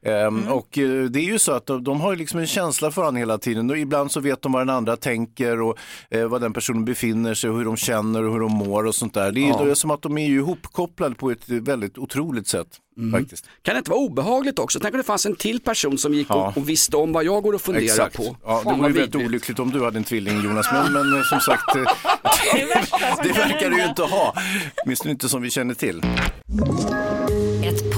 Ehm, 0.01 0.47
Och 0.47 0.77
eh, 0.77 1.03
det 1.03 1.19
är 1.19 1.23
ju 1.23 1.39
så 1.39 1.51
att 1.51 1.65
de, 1.65 1.83
de 1.83 2.01
har 2.01 2.11
ju 2.11 2.17
liksom 2.17 2.39
en 2.39 2.47
känsla 2.47 2.91
för 2.91 3.01
varandra 3.01 3.19
hela 3.19 3.37
tiden 3.37 3.69
och 3.69 3.77
ibland 3.77 4.11
så 4.11 4.19
vet 4.19 4.41
de 4.41 4.51
vad 4.51 4.61
den 4.61 4.75
andra 4.75 4.97
tänker 4.97 5.61
och 5.61 5.77
eh, 6.09 6.27
vad 6.27 6.41
den 6.41 6.53
personen 6.53 6.85
befinner 6.85 7.33
sig 7.33 7.49
och 7.49 7.57
hur 7.57 7.65
de 7.65 7.77
känner 7.77 8.23
och 8.23 8.33
hur 8.33 8.39
de 8.39 8.51
mår 8.51 8.85
och 8.85 8.95
sånt 8.95 9.13
där. 9.13 9.31
Det 9.31 9.39
är, 9.39 9.49
Ja. 9.49 9.61
det 9.63 9.71
är 9.71 9.75
som 9.75 9.91
att 9.91 10.01
de 10.01 10.17
är 10.17 10.27
ju 10.27 10.35
ihopkopplade 10.37 11.15
på 11.15 11.31
ett 11.31 11.49
väldigt 11.49 11.97
otroligt 11.97 12.47
sätt 12.47 12.67
faktiskt. 13.11 13.45
Kan 13.61 13.73
det 13.75 13.77
inte 13.77 13.91
vara 13.91 13.99
obehagligt 14.01 14.59
också? 14.59 14.79
Tänk 14.79 14.93
om 14.93 14.97
det 14.97 15.03
fanns 15.03 15.25
en 15.25 15.35
till 15.35 15.59
person 15.59 15.97
som 15.97 16.13
gick 16.13 16.27
Ja. 16.29 16.47
och, 16.47 16.57
och 16.57 16.69
visste 16.69 16.97
om 16.97 17.13
vad 17.13 17.23
jag 17.23 17.43
går 17.43 17.53
och 17.53 17.61
funderar 17.61 17.83
Exakt. 17.85 18.17
på. 18.17 18.35
Ja, 18.45 18.61
Fan, 18.63 18.73
det 18.73 18.79
vore 18.79 18.87
ju 18.89 18.93
väldigt 18.93 19.15
vidrigt. 19.15 19.27
olyckligt 19.29 19.59
om 19.59 19.71
du 19.71 19.83
hade 19.83 19.97
en 19.97 20.03
tvilling 20.03 20.41
Jonas, 20.43 20.67
men, 20.73 20.93
men 20.93 21.17
eh, 21.17 21.21
som 21.23 21.39
sagt, 21.39 21.75
eh, 21.75 21.83
Det 23.23 23.31
verkar 23.37 23.69
du 23.69 23.77
ju 23.77 23.85
inte 23.87 24.01
ha. 24.03 24.33
Åtminstone 24.85 25.11
inte 25.11 25.29
som 25.29 25.41
vi 25.41 25.49
känner 25.49 25.73
till. 25.73 26.01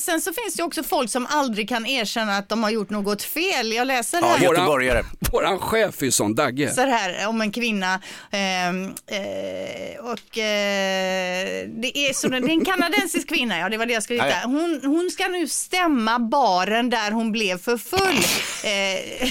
Sen 0.00 0.20
så 0.20 0.32
finns 0.32 0.54
det 0.54 0.62
också 0.62 0.82
folk 0.82 1.10
som 1.10 1.26
aldrig 1.30 1.68
kan 1.68 1.86
erkänna 1.86 2.36
att 2.36 2.48
de 2.48 2.62
har 2.62 2.70
gjort 2.70 2.90
något 2.90 3.22
fel. 3.22 3.72
Jag 3.72 3.86
läser 3.86 4.18
Ja, 4.20 4.26
här. 4.26 4.44
göteborgare. 4.44 5.02
Våran 5.32 5.58
chef 5.58 6.02
är 6.02 6.10
sån, 6.10 6.34
Dagge. 6.34 6.74
så 6.74 6.80
här 6.80 7.26
om 7.26 7.40
en 7.40 7.52
kvinna 7.52 8.00
ehm, 8.30 8.84
eh, 9.06 10.00
och 10.04 10.38
eh, 10.38 11.66
det 11.68 11.98
är 11.98 12.12
så 12.12 12.28
det 12.28 12.36
är 12.36 12.48
en 12.48 12.64
kanadensisk 12.64 13.28
kvinna, 13.28 13.58
ja 13.58 13.68
det 13.68 13.76
var 13.76 13.86
det 13.86 13.92
jag 13.92 14.02
skulle 14.02 14.22
hitta. 14.24 14.40
Hon, 14.44 14.80
hon 14.84 15.10
ska 15.10 15.28
nu 15.28 15.48
stämma 15.48 16.18
baren 16.18 16.90
där 16.90 17.10
hon 17.10 17.32
blev 17.32 17.58
för 17.58 17.76
full. 17.76 18.24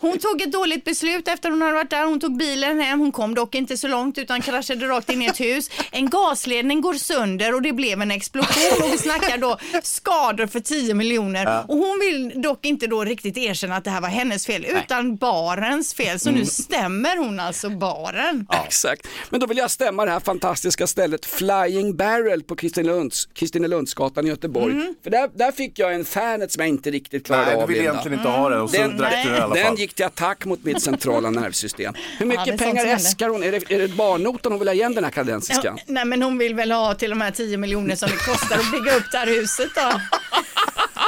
Hon 0.00 0.18
tog 0.18 0.42
ett 0.42 0.52
dåligt 0.52 0.84
beslut 0.84 1.28
efter 1.28 1.50
hon 1.50 1.62
hade 1.62 1.74
varit 1.74 1.90
där. 1.90 2.04
Hon 2.04 2.20
tog 2.20 2.36
bilen 2.36 2.80
hem. 2.80 3.00
Hon 3.00 3.12
kom 3.12 3.34
dock 3.34 3.54
inte 3.54 3.76
så 3.76 3.88
långt 3.88 4.18
utan 4.18 4.40
kraschade 4.42 4.86
rakt 4.88 5.10
in 5.10 5.22
i 5.22 5.26
ett 5.26 5.40
hus. 5.40 5.70
En 5.92 6.10
gasledning 6.10 6.80
går 6.80 6.94
sönder 6.94 7.54
och 7.54 7.62
det 7.62 7.72
blev 7.72 8.02
en 8.02 8.10
explosion 8.10 8.82
och 8.82 8.92
vi 8.92 8.98
snackar 8.98 9.38
då 9.38 9.58
skador 9.82 10.46
för 10.46 10.60
10 10.60 10.94
miljoner. 10.94 11.64
Och 11.68 11.76
hon 11.76 12.00
vill 12.00 12.42
dock 12.42 12.64
inte 12.66 12.86
då 12.86 13.04
riktigt 13.04 13.36
erkänna 13.38 13.76
att 13.76 13.84
det 13.84 13.90
här 13.90 14.00
var 14.00 14.08
hennes 14.08 14.46
fel 14.46 14.64
utan 14.64 15.16
barens 15.16 15.94
fel. 15.94 16.20
Så 16.20 16.30
nu 16.30 16.46
stämmer 16.46 17.16
hon 17.16 17.40
alltså 17.40 17.70
baren. 17.70 18.46
Exakt. 18.66 19.06
Men 19.30 19.40
då 19.40 19.46
vill 19.46 19.58
jag 19.58 19.70
stämma 19.70 20.04
det 20.04 20.10
här 20.10 20.20
fantastiska 20.20 20.86
stället 20.86 21.26
Flying 21.26 21.96
Barrel 21.96 22.42
på 22.42 22.56
Kristinelunds, 22.56 23.26
Kristinelundsgatan 23.26 24.26
i 24.26 24.28
Göteborg. 24.28 24.74
För 25.02 25.10
där, 25.10 25.30
där 25.34 25.52
fick 25.52 25.78
jag 25.78 25.94
en 25.94 26.04
Fanet 26.04 26.52
som 26.52 26.60
jag 26.60 26.68
inte 26.68 26.90
riktigt 26.90 27.26
klarade 27.26 27.46
Nej, 27.46 27.56
du 27.56 27.62
av. 27.62 27.68
ville 27.68 27.80
egentligen 27.80 28.18
inte 28.18 28.30
ha 28.30 28.48
den 28.50 28.60
och 28.60 28.70
så 28.70 28.76
Den- 28.76 28.96
drack 28.96 29.24
du 29.24 29.30
i 29.30 29.38
alla 29.38 29.54
Den 29.54 29.64
fall. 29.66 29.76
Gick 29.88 29.94
till 29.94 30.06
attack 30.06 30.44
mot 30.44 30.64
mitt 30.64 30.82
centrala 30.82 31.30
nervsystem. 31.30 31.94
Hur 32.18 32.26
mycket 32.26 32.46
sånt 32.46 32.60
pengar 32.60 32.86
äskar 32.86 33.28
hon? 33.28 33.42
Är 33.42 33.52
det, 33.52 33.70
är 33.70 33.78
det 33.78 33.88
barnotan 33.88 34.52
hon 34.52 34.58
vill 34.58 34.68
ha 34.68 34.74
igen 34.74 34.94
den 34.94 35.04
här 35.04 35.10
kanadensiskan? 35.10 35.74
Ja, 35.76 35.82
nej 35.86 36.04
men 36.04 36.22
hon 36.22 36.38
vill 36.38 36.54
väl 36.54 36.72
ha 36.72 36.94
till 36.94 37.10
de 37.10 37.20
här 37.20 37.30
10 37.30 37.56
miljoner 37.56 37.94
som 37.96 38.08
det 38.08 38.16
kostar 38.16 38.56
att 38.56 38.72
bygga 38.72 38.96
upp 38.96 39.04
det 39.12 39.18
här 39.18 39.26
huset 39.26 39.70
då. 39.74 40.00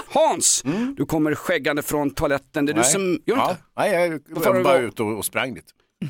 Hans, 0.08 0.62
du 0.96 1.06
kommer 1.06 1.34
skäggande 1.34 1.82
från 1.82 2.10
toaletten. 2.10 2.66
Det 2.66 2.72
är 2.72 2.74
du 2.74 2.80
Nej. 2.80 2.90
som, 2.90 3.20
gör 3.26 3.36
du 3.36 3.42
ja. 3.42 3.50
inte? 3.50 3.62
Nej, 3.76 3.92
jag 3.92 4.10
du 4.10 4.34
var 4.34 4.64
bara 4.64 4.78
ute 4.78 5.02
och, 5.02 5.18
och 5.18 5.24
sprang 5.24 5.54
dit. 5.54 5.64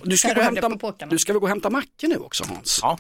Du 0.04 0.16
ska, 0.16 0.32
gå 0.32 0.40
hämta, 0.40 0.68
du 1.10 1.18
ska 1.18 1.32
väl 1.32 1.40
gå 1.40 1.44
och 1.44 1.48
hämta 1.48 1.70
mackor 1.70 2.08
nu 2.08 2.16
också 2.16 2.44
Hans? 2.48 2.78
Ja. 2.82 2.98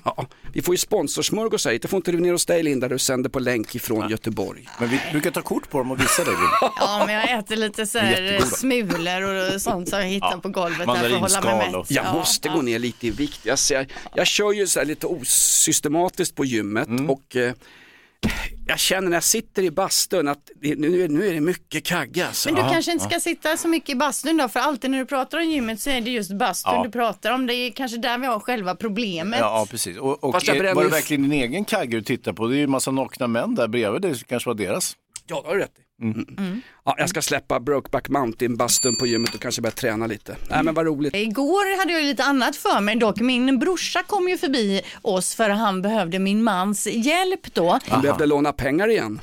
Vi 0.52 0.62
får 0.62 0.74
ju 0.74 0.78
sponsorsmörgåsar 0.78 1.72
hit, 1.72 1.82
det 1.82 1.88
får 1.88 1.96
inte 1.96 2.12
du 2.12 2.20
ner 2.20 2.32
hos 2.32 2.46
dig 2.46 2.62
Linda, 2.62 2.88
du 2.88 2.98
sänder 2.98 3.30
på 3.30 3.38
länk 3.38 3.74
ifrån 3.74 4.08
Göteborg. 4.10 4.68
Men 4.80 4.88
vi 4.88 5.00
brukar 5.12 5.30
ta 5.30 5.42
kort 5.42 5.70
på 5.70 5.78
dem 5.78 5.90
och 5.90 6.00
visa 6.00 6.24
dig. 6.24 6.32
Linda. 6.34 6.72
Ja 6.76 7.02
men 7.06 7.14
jag 7.14 7.38
äter 7.38 7.56
lite 7.56 7.86
så 7.86 7.98
här 7.98 8.40
smulor 8.56 9.54
och 9.54 9.60
sånt 9.62 9.88
som 9.88 9.98
jag 9.98 10.06
hittar 10.06 10.30
Ja, 10.30 10.40
på 10.40 10.48
golvet 10.48 10.86
där 10.86 10.94
för 10.94 11.24
att 11.24 11.34
hålla 11.44 11.56
mig 11.56 11.66
mätt. 11.66 11.74
och- 11.76 11.86
Jag 11.88 12.04
Ja, 12.04 12.12
måste 12.12 12.48
ja. 12.48 12.54
gå 12.54 12.62
ner 12.62 12.78
lite 12.78 13.06
i 13.06 13.10
vikt. 13.10 13.40
Jag, 13.42 13.58
ser, 13.58 13.86
jag 14.14 14.26
kör 14.26 14.52
ju 14.52 14.66
så 14.66 14.78
här 14.78 14.86
lite 14.86 15.06
osystematiskt 15.06 16.34
på 16.34 16.44
gymmet 16.44 16.88
Mm. 16.88 17.10
och 17.10 17.36
eh, 17.36 17.52
jag 18.70 18.78
känner 18.78 19.08
när 19.08 19.16
jag 19.16 19.24
sitter 19.24 19.62
i 19.62 19.70
bastun 19.70 20.28
att 20.28 20.50
nu, 20.60 21.02
är- 21.04 21.08
nu 21.08 21.28
är 21.28 21.32
det 21.34 21.40
mycket 21.40 21.84
kagge 21.84 22.26
alltså. 22.26 22.52
Men 22.52 22.64
du 22.64 22.70
kanske 22.72 22.92
inte 22.92 23.04
ska 23.04 23.20
sitta 23.20 23.56
så 23.56 23.68
mycket 23.68 23.90
i 23.90 23.94
bastun 23.94 24.36
då, 24.36 24.48
för 24.48 24.60
alltid 24.60 24.90
när 24.90 24.98
du 24.98 25.06
pratar 25.06 25.38
om 25.38 25.44
gymmet 25.50 25.80
så 25.80 25.90
är 25.90 26.00
det 26.00 26.10
just 26.10 26.32
bastun 26.32 26.74
Ja. 26.74 26.82
du 26.84 26.90
pratar 26.90 27.30
om. 27.32 27.46
Det 27.46 27.54
är 27.54 27.70
kanske 27.70 27.96
där 27.98 28.18
vi 28.18 28.26
har 28.26 28.40
själva 28.40 28.74
problemet. 28.74 29.40
Ja, 29.40 29.66
precis. 29.70 29.96
Och, 29.98 30.24
och 30.24 30.32
Fast 30.34 30.46
jag 30.48 30.56
är, 30.56 30.74
var 30.74 30.84
det 30.84 30.90
verkligen 30.90 31.22
din 31.22 31.32
egen 31.32 31.64
kagge 31.64 31.96
du 31.96 32.02
tittar 32.02 32.32
på? 32.32 32.46
Det 32.46 32.54
är 32.54 32.58
ju 32.58 32.64
en 32.64 32.70
massa 32.70 32.90
nakna 32.90 33.26
män 33.26 33.54
där 33.54 33.68
bredvid. 33.68 34.02
Det 34.02 34.26
kanske 34.26 34.48
var 34.48 34.54
deras. 34.54 34.96
Ja, 35.26 35.40
det 35.42 35.48
har 35.48 35.54
du 35.56 35.60
rätt 35.62 35.70
i. 35.78 35.82
Mm. 36.00 36.62
Ja, 36.84 36.94
jag 36.98 37.08
ska 37.08 37.22
släppa 37.22 37.60
Brokeback 37.60 38.08
Mountain-bastun 38.08 38.96
på 38.98 39.06
gymmet 39.06 39.34
och 39.34 39.40
kanske 39.40 39.62
börja 39.62 39.72
träna 39.72 40.06
lite. 40.06 40.36
Nej 40.50 40.62
men 40.62 40.74
vad 40.74 40.86
roligt. 40.86 41.14
Igår 41.14 41.78
hade 41.78 41.92
jag 41.92 42.02
lite 42.02 42.24
annat 42.24 42.56
för 42.56 42.80
mig 42.80 42.96
dock. 42.96 43.20
Min 43.20 43.58
brorsa 43.58 44.02
kom 44.02 44.28
ju 44.28 44.38
förbi 44.38 44.82
oss 45.02 45.34
för 45.34 45.50
han 45.50 45.82
behövde 45.82 46.18
min 46.18 46.42
mans 46.42 46.86
hjälp 46.86 47.54
då. 47.54 47.78
Han 47.88 48.02
behövde 48.02 48.26
låna 48.26 48.52
pengar 48.52 48.88
igen. 48.88 49.20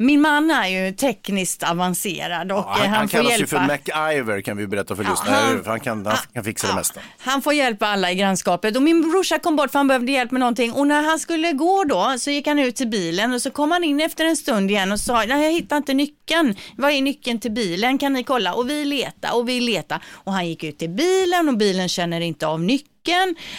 Min 0.00 0.20
man 0.20 0.50
är 0.50 0.68
ju 0.68 0.92
tekniskt 0.92 1.62
avancerad 1.62 2.52
och 2.52 2.58
Ja, 2.58 2.64
han, 2.68 2.82
eh, 2.82 2.88
han, 2.88 2.98
han, 2.98 3.08
får 3.08 3.18
kallas 3.18 3.32
ju 3.32 3.36
hjälpa. 3.38 3.46
för 3.46 3.66
MacIver 3.66 4.40
kan 4.40 4.56
vi 4.56 4.66
berätta 4.66 4.96
för 4.96 5.04
Ja, 5.04 5.10
lyssnarna. 5.10 5.36
han- 5.36 5.62
Han, 5.66 5.80
kan, 5.80 6.06
han 6.06 6.16
kan 6.32 6.44
fixa 6.44 6.66
det 6.66 6.74
mesta. 6.74 7.00
Han 7.18 7.42
får 7.42 7.52
hjälpa 7.54 7.86
alla 7.86 8.12
i 8.12 8.14
grannskapet 8.14 8.76
och 8.76 8.82
min 8.82 9.10
brorsa 9.10 9.38
kom 9.38 9.56
bort 9.56 9.70
för 9.70 9.78
han 9.78 9.88
behövde 9.88 10.12
hjälp 10.12 10.30
med 10.30 10.40
någonting 10.40 10.72
och 10.72 10.86
när 10.86 11.02
han 11.02 11.18
skulle 11.18 11.52
gå 11.52 11.84
då 11.84 12.14
så 12.18 12.30
gick 12.30 12.46
han 12.46 12.58
ut 12.58 12.76
till 12.76 12.88
bilen 12.88 13.32
och 13.32 13.42
så 13.42 13.50
kom 13.50 13.70
han 13.70 13.84
in 13.84 14.00
efter 14.00 14.24
en 14.24 14.36
stund 14.36 14.70
igen 14.70 14.92
och 14.92 15.00
sa 15.00 15.24
nej 15.24 15.44
jag 15.44 15.52
hittar 15.52 15.76
inte 15.76 15.94
nyckeln. 15.94 16.54
Vad 16.76 16.90
är 16.90 17.02
nyckeln 17.02 17.40
till 17.40 17.50
bilen? 17.52 17.98
Kan 17.98 18.12
ni 18.12 18.24
kolla? 18.24 18.54
Och 18.54 18.70
vi 18.70 18.84
letade 18.84 19.34
och 19.34 19.48
vi 19.48 19.60
letade 19.60 20.00
och 20.12 20.32
han 20.32 20.48
gick 20.48 20.64
ut 20.64 20.78
till 20.78 20.90
bilen 20.90 21.48
och 21.48 21.56
bilen 21.56 21.88
känner 21.88 22.20
inte 22.20 22.46
av 22.46 22.60
nyckeln. 22.60 22.88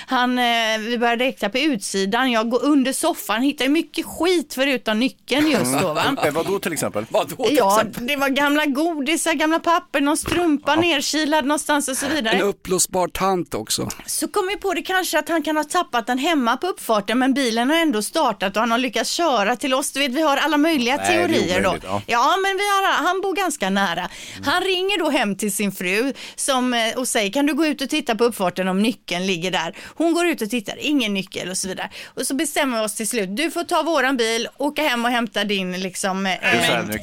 Han, 0.08 0.39
eh, 0.39 0.46
vi 0.79 0.98
började 0.98 1.25
räkna 1.25 1.50
på 1.50 1.58
utsidan, 1.60 2.31
jag 2.31 2.50
går 2.50 2.63
under 2.63 2.93
soffan, 2.93 3.41
hittar 3.41 3.65
ju 3.65 3.72
mycket 3.72 4.05
skit 4.05 4.53
förutom 4.53 5.00
nyckeln 5.00 5.48
just 5.51 5.79
då 5.81 5.93
va. 5.93 6.03
Eh, 6.25 6.31
vad 6.34 6.46
då 6.48 6.60
till 6.60 6.74
exempel? 6.74 7.05
Vadå 7.10 7.46
till 7.46 7.58
Ja, 7.58 7.79
exempel? 7.81 8.08
det 8.08 8.15
var 8.15 8.29
gamla 8.29 8.65
godisar, 8.65 9.34
gamla 9.34 9.60
papper, 9.60 10.01
någon 10.01 10.17
strumpa 10.17 10.75
nerkilad 10.75 11.46
någonstans 11.46 11.88
och 11.88 11.98
så 11.98 12.08
vidare. 12.08 12.36
En 12.36 12.41
uppblåsbar 12.41 13.08
tant 13.08 13.53
också. 13.53 13.89
Så 14.05 14.27
kom 14.27 14.48
vi 14.48 14.55
på 14.58 14.74
det 14.74 14.81
kanske 14.81 15.19
att 15.19 15.29
han 15.29 15.43
kan 15.43 15.58
ha 15.58 15.63
tappat 15.63 16.08
den 16.08 16.17
hemma 16.17 16.58
på 16.58 16.67
uppfarten 16.67 17.19
men 17.19 17.34
bilen 17.34 17.69
har 17.69 17.77
ändå 17.77 18.01
startat 18.01 18.55
och 18.55 18.60
han 18.60 18.72
har 18.72 18.77
lyckats 18.77 19.12
köra 19.12 19.55
till 19.55 19.74
oss. 19.74 19.91
Du 19.91 20.00
vet, 20.00 20.12
vi 20.12 20.22
har 20.22 20.38
alla 20.38 20.58
möjliga 20.58 20.96
Nej, 20.96 21.05
det 21.08 21.13
är 21.24 21.27
teorier 21.27 21.62
då. 21.62 21.67
omöjligt, 21.69 21.86
ja. 21.88 22.01
Ja, 22.08 22.36
men 22.43 22.58
vi 22.58 22.63
har, 22.63 22.93
han 23.08 23.22
bor 23.22 23.36
ganska 23.36 23.69
nära. 23.69 24.10
Han 24.46 24.63
ringer 24.63 25.00
då 25.00 25.10
hem 25.10 25.36
till 25.36 25.51
sin 25.55 25.72
fru 25.72 26.13
som, 26.36 26.74
eh, 26.74 26.79
och 26.98 27.08
säger 27.08 27.31
kan 27.31 27.46
du 27.46 27.53
gå 27.53 27.65
ut 27.65 27.81
och 27.81 27.89
titta 27.89 28.15
på 28.15 28.24
uppfarten 28.24 28.67
om 28.67 28.81
nyckeln 28.81 29.25
ligger 29.29 29.51
där. 29.51 29.75
Hon 29.95 30.13
går 30.13 30.25
ut 30.27 30.41
och 30.41 30.50
tittar, 30.50 30.77
ingen 30.79 31.13
nyckel 31.13 31.50
och 31.50 31.57
så 31.57 31.67
vidare. 31.67 31.89
Och 32.05 32.27
så 32.27 32.36
bestämmer 32.36 32.79
vi 32.79 32.86
oss 32.86 32.95
till 32.95 33.07
slut, 33.07 33.38
du 33.38 33.51
får 33.51 33.63
ta 33.63 33.83
våran 33.83 34.17
bil, 34.17 34.48
åka 34.57 34.81
hem 34.83 35.05
och 35.05 35.12
hämta 35.12 35.43
din 35.43 35.71
liksom, 35.79 36.25
eh, 36.25 36.33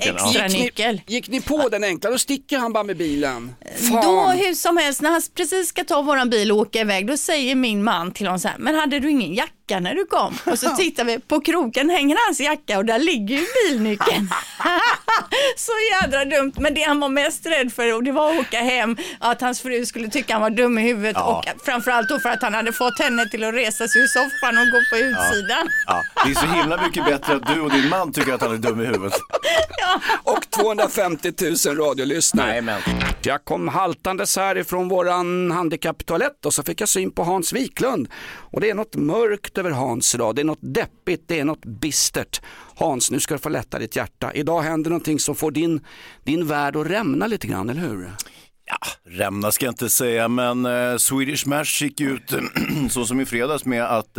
extra 0.01 0.47
Gick 0.49 0.59
nyckel. 0.59 1.01
ni, 1.07 1.15
gick 1.15 1.29
ni 1.29 1.41
på 1.41 1.69
den 1.69 1.85
enkla, 1.85 2.11
då 2.11 2.19
sticker 2.19 2.59
han 2.59 2.73
bara 2.73 2.85
med 2.85 2.97
bilen. 2.97 3.55
Då 3.91 4.03
Fan. 4.03 4.39
hur 4.39 4.55
som 4.55 4.77
helst, 4.77 5.03
när 5.03 5.11
han 5.11 5.23
precis 5.35 5.69
ska 5.69 5.85
ta 5.85 6.03
våran 6.03 6.31
bil 6.31 6.53
och 6.53 6.59
åka 6.59 6.81
iväg, 6.81 7.07
då 7.07 7.17
säger 7.17 7.55
min 7.55 7.85
man 7.85 8.13
till 8.13 8.27
honom 8.27 8.39
så 8.41 8.49
här, 8.49 8.57
men 8.59 8.75
hade 8.75 9.01
du 9.01 9.11
ingen 9.11 9.35
jacka 9.35 9.53
när 9.71 9.95
du 9.95 10.07
kom? 10.07 10.39
Och 10.45 10.59
så 10.59 10.71
tittar 10.77 11.05
vi, 11.05 11.19
på 11.19 11.41
kroken 11.41 11.91
hänger 11.91 12.17
hans 12.27 12.41
jacka 12.41 12.79
och 12.79 12.85
där 12.85 12.99
ligger 12.99 13.37
ju 13.37 13.47
bilnyckeln. 13.69 14.29
så 15.57 15.73
jädra 16.03 16.25
dumt, 16.25 16.53
men 16.57 16.75
det 16.75 16.83
han 16.83 17.01
var 17.01 17.09
mest 17.09 17.47
rädd 17.47 17.73
för, 17.73 17.95
och 17.95 18.03
det 18.05 18.13
var 18.13 18.33
att 18.33 18.41
åka 18.41 18.59
hem, 18.61 18.97
att 19.19 19.41
hans 19.41 19.61
fru 19.61 19.87
skulle 19.87 20.09
tycka 20.09 20.33
han 20.33 20.43
var 20.43 20.51
dum 20.51 20.79
i 20.79 20.83
huvudet 20.83 21.17
Ja. 21.17 21.45
och 21.55 21.65
framförallt 21.65 22.09
då 22.09 22.19
för 22.21 22.29
att 22.29 22.43
han 22.43 22.55
hade 22.55 22.73
fått 22.73 22.99
henne 23.01 23.29
till 23.29 23.45
att 23.45 23.55
resa 23.55 23.89
sig 23.89 24.03
ur 24.03 24.07
soffan 24.07 24.59
och 24.59 24.67
gå 24.71 24.79
på 24.91 24.97
utsidan. 24.97 25.69
Ja, 25.87 26.03
det 26.25 26.31
är 26.31 26.35
så 26.35 26.47
himla 26.47 26.83
mycket 26.83 27.05
bättre 27.05 27.37
att 27.37 27.55
du 27.55 27.61
och 27.61 27.71
din 27.71 27.89
man 27.89 28.13
tycker 28.13 28.33
att 28.33 28.41
han 28.41 28.53
är 28.53 28.59
dum 28.59 28.81
i 28.81 28.85
huvudet. 28.87 29.13
Och 30.23 30.46
250 30.63 31.33
000 31.67 31.77
radiolyssnare. 31.77 32.47
Nej, 32.47 32.63
men. 32.63 32.81
Jag 33.23 33.45
kom 33.45 33.69
haltandes 33.69 34.37
härifrån 34.37 34.89
våran 34.89 35.51
handikapptoalett 35.51 36.47
och 36.47 36.55
så 36.55 36.63
fick 36.63 36.81
jag 36.81 36.89
syn 36.89 37.11
på 37.11 37.25
Hans 37.25 37.53
Wiklund. 37.53 38.09
Och 38.27 38.61
det 38.61 38.71
är 38.71 38.75
något 38.75 38.95
mörkt 38.95 39.59
över 39.59 39.71
Hans 39.71 40.15
idag, 40.15 40.35
det 40.35 40.43
är 40.43 40.45
något 40.45 40.59
deppigt, 40.61 41.25
det 41.27 41.41
är 41.41 41.45
något 41.45 41.65
bistert. 41.65 42.41
Hans, 42.75 43.11
nu 43.11 43.21
ska 43.21 43.35
du 43.35 43.39
få 43.39 43.49
lätta 43.49 43.79
ditt 43.79 43.97
hjärta. 43.97 44.33
Idag 44.33 44.63
händer 44.63 44.91
någonting 44.91 45.19
som 45.19 45.35
får 45.35 45.51
din, 45.51 45.81
din 46.25 46.47
värld 46.47 46.77
att 46.77 46.87
rämna 46.87 47.27
lite 47.27 47.47
grann, 47.47 47.71
eller 47.71 47.81
hur? 47.81 48.11
Ja, 48.65 48.79
rämna 49.11 49.51
ska 49.51 49.65
jag 49.67 49.73
inte 49.73 49.89
säga, 49.89 50.29
men 50.29 50.67
eh, 50.67 50.97
Swedish 50.97 51.47
Match 51.47 51.83
gick 51.83 52.01
ut 52.01 52.35
så 52.91 53.07
som 53.07 53.21
i 53.21 53.27
fredags 53.27 53.65
med 53.65 53.85
att 53.85 54.19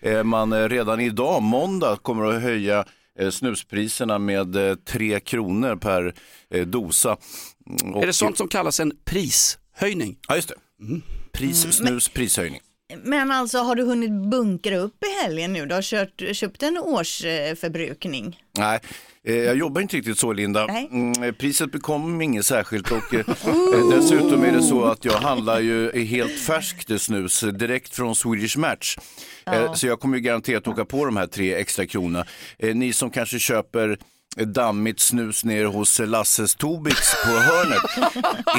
eh, 0.00 0.22
man 0.22 0.52
eh, 0.52 0.68
redan 0.68 1.00
idag, 1.00 1.42
måndag, 1.42 1.96
kommer 2.02 2.24
att 2.24 2.42
höja 2.42 2.84
snuspriserna 3.30 4.18
med 4.18 4.56
eh, 4.56 4.74
3 4.74 5.20
kronor 5.20 5.76
per 5.76 6.14
eh, 6.50 6.66
dosa. 6.66 7.16
Mm, 7.82 7.94
Är 7.96 8.00
det 8.00 8.08
och- 8.08 8.14
sånt 8.14 8.38
som 8.38 8.48
kallas 8.48 8.80
en 8.80 8.92
prishöjning? 9.04 10.18
Ja, 10.28 10.36
just 10.36 10.48
det. 10.48 10.54
Pris, 11.32 11.74
snus, 11.76 12.08
prishöjning. 12.08 12.60
Men 13.04 13.30
alltså 13.30 13.58
har 13.58 13.74
du 13.74 13.82
hunnit 13.82 14.10
bunkra 14.30 14.76
upp 14.76 15.04
i 15.04 15.22
helgen 15.22 15.52
nu? 15.52 15.66
Du 15.66 15.74
har 15.74 15.82
kört, 15.82 16.22
köpt 16.36 16.62
en 16.62 16.78
årsförbrukning. 16.78 18.40
Nej, 18.58 18.74
eh, 18.76 18.80
jag 19.32 19.56
jobbar 19.56 19.80
inte 19.80 19.96
riktigt 19.96 20.18
så 20.18 20.32
Linda. 20.32 20.64
Mm, 20.68 21.34
priset 21.34 21.72
bekom 21.72 22.20
inget 22.22 22.46
särskilt 22.46 22.90
och 22.92 23.14
eh, 23.14 23.20
eh, 23.20 23.88
dessutom 23.96 24.44
är 24.44 24.52
det 24.52 24.62
så 24.62 24.84
att 24.84 25.04
jag 25.04 25.12
handlar 25.12 25.60
ju 25.60 26.04
helt 26.04 26.40
färskt 26.40 27.00
snus 27.00 27.42
eh, 27.42 27.48
direkt 27.48 27.94
från 27.94 28.16
Swedish 28.16 28.58
Match. 28.58 28.96
Eh, 29.46 29.72
Så 29.74 29.86
jag 29.86 30.00
kommer 30.00 30.16
ju 30.16 30.22
garanterat 30.22 30.68
åka 30.68 30.84
på 30.84 31.04
de 31.04 31.16
här 31.16 31.26
tre 31.26 31.54
extra 31.54 31.86
kronorna. 31.86 32.24
Eh, 32.58 32.74
Ni 32.74 32.92
som 32.92 33.10
kanske 33.10 33.38
köper 33.38 33.88
eh, 33.90 33.96
dammigt 34.36 35.00
snus 35.00 35.44
ner 35.44 35.64
hos 35.64 36.00
eh, 36.00 36.06
Lasses 36.06 36.54
Tobix 36.54 36.96
på 37.24 37.30
hörnet. 37.30 37.82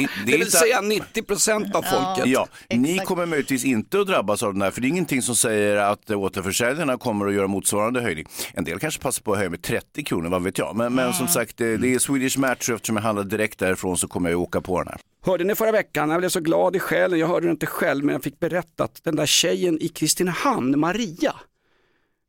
I- 0.00 0.08
Det 0.26 0.32
vill 0.32 0.40
inte- 0.40 0.50
säga 0.50 0.80
90% 0.80 1.74
av 1.76 1.82
folket. 1.82 2.26
Ja, 2.32 2.48
ni 2.70 2.98
kommer 2.98 3.26
möjligtvis 3.26 3.64
inte 3.64 4.00
att 4.00 4.06
drabbas 4.06 4.42
av 4.42 4.52
den 4.52 4.62
här, 4.62 4.70
för 4.70 4.80
det 4.80 4.86
är 4.86 4.88
ingenting 4.88 5.22
som 5.22 5.36
säger 5.36 5.76
att 5.76 6.10
eh, 6.10 6.18
återförsäljarna 6.20 6.96
kommer 6.98 7.26
att 7.26 7.34
göra 7.34 7.46
motsvarande 7.46 8.00
höjning. 8.00 8.26
En 8.54 8.64
del 8.64 8.78
kanske 8.78 9.00
passar 9.02 9.22
på 9.22 9.32
att 9.32 9.38
höja 9.38 9.50
med 9.50 9.62
30 9.62 10.04
kronor, 10.04 10.28
vad 10.28 10.42
vet 10.42 10.58
jag. 10.58 10.76
Men, 10.76 10.94
men 10.94 11.12
som 11.12 11.28
sagt, 11.28 11.56
det, 11.56 11.76
det 11.76 11.94
är 11.94 11.98
Swedish 11.98 12.38
Match 12.38 12.68
och 12.68 12.74
eftersom 12.74 12.96
jag 12.96 13.02
handlar 13.02 13.24
direkt 13.24 13.58
därifrån 13.58 13.96
så 13.96 14.08
kommer 14.08 14.30
jag 14.30 14.40
att 14.42 14.48
åka 14.48 14.60
på 14.60 14.78
den 14.78 14.88
här. 14.88 14.98
Hörde 15.26 15.44
ni 15.44 15.54
förra 15.54 15.72
veckan, 15.72 16.10
jag 16.10 16.18
blev 16.18 16.28
så 16.28 16.40
glad 16.40 16.76
i 16.76 16.78
själen, 16.78 17.18
jag 17.18 17.26
hörde 17.28 17.46
det 17.46 17.50
inte 17.50 17.66
själv 17.66 18.04
men 18.04 18.12
jag 18.12 18.22
fick 18.22 18.40
berättat, 18.40 19.00
den 19.04 19.16
där 19.16 19.26
tjejen 19.26 19.78
i 19.82 19.88
Kristinehamn, 19.88 20.78
Maria. 20.80 21.34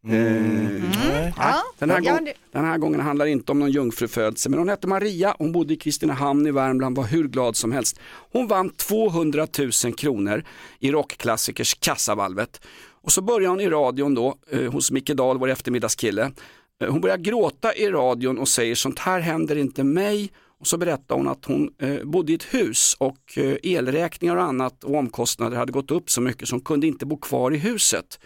Eh, 0.09 0.83
Ja, 1.37 1.63
Den 1.79 1.89
här, 1.89 2.01
gång, 2.01 2.29
den 2.51 2.65
här 2.65 2.77
gången 2.77 2.99
handlar 2.99 3.25
det 3.25 3.31
inte 3.31 3.51
om 3.51 3.59
någon 3.59 3.71
jungfrufödelse, 3.71 4.49
men 4.49 4.59
hon 4.59 4.69
hette 4.69 4.87
Maria, 4.87 5.35
hon 5.39 5.51
bodde 5.51 5.73
i 5.73 5.77
Kristinehamn 5.77 6.47
i 6.47 6.51
Värmland, 6.51 6.97
var 6.97 7.03
hur 7.03 7.27
glad 7.27 7.55
som 7.55 7.71
helst. 7.71 7.99
Hon 8.31 8.47
vann 8.47 8.69
200 8.69 9.47
000 9.83 9.93
kronor 9.93 10.43
i 10.79 10.91
rockklassikers 10.91 11.73
kassavalvet. 11.73 12.61
Och 13.01 13.11
så 13.11 13.21
började 13.21 13.47
hon 13.47 13.59
i 13.61 13.69
radion 13.69 14.15
då, 14.15 14.35
eh, 14.51 14.71
hos 14.71 14.91
Micke 14.91 15.09
Dahl, 15.13 15.37
vår 15.37 15.49
eftermiddagskille. 15.49 16.31
Eh, 16.81 16.89
hon 16.91 17.01
börjar 17.01 17.17
gråta 17.17 17.73
i 17.75 17.89
radion 17.89 18.37
och 18.37 18.47
säger 18.47 18.75
sånt 18.75 18.99
här 18.99 19.19
händer 19.19 19.55
inte 19.55 19.83
mig. 19.83 20.31
Och 20.59 20.67
så 20.67 20.77
berättar 20.77 21.15
hon 21.15 21.27
att 21.27 21.45
hon 21.45 21.69
eh, 21.81 22.03
bodde 22.03 22.31
i 22.31 22.35
ett 22.35 22.53
hus 22.53 22.95
och 22.99 23.37
eh, 23.37 23.55
elräkningar 23.63 24.35
och 24.35 24.43
annat 24.43 24.83
och 24.83 24.95
omkostnader 24.95 25.57
hade 25.57 25.71
gått 25.71 25.91
upp 25.91 26.09
så 26.09 26.21
mycket 26.21 26.47
så 26.47 26.55
hon 26.55 26.61
kunde 26.61 26.87
inte 26.87 27.05
bo 27.05 27.17
kvar 27.17 27.53
i 27.53 27.57
huset. 27.57 28.19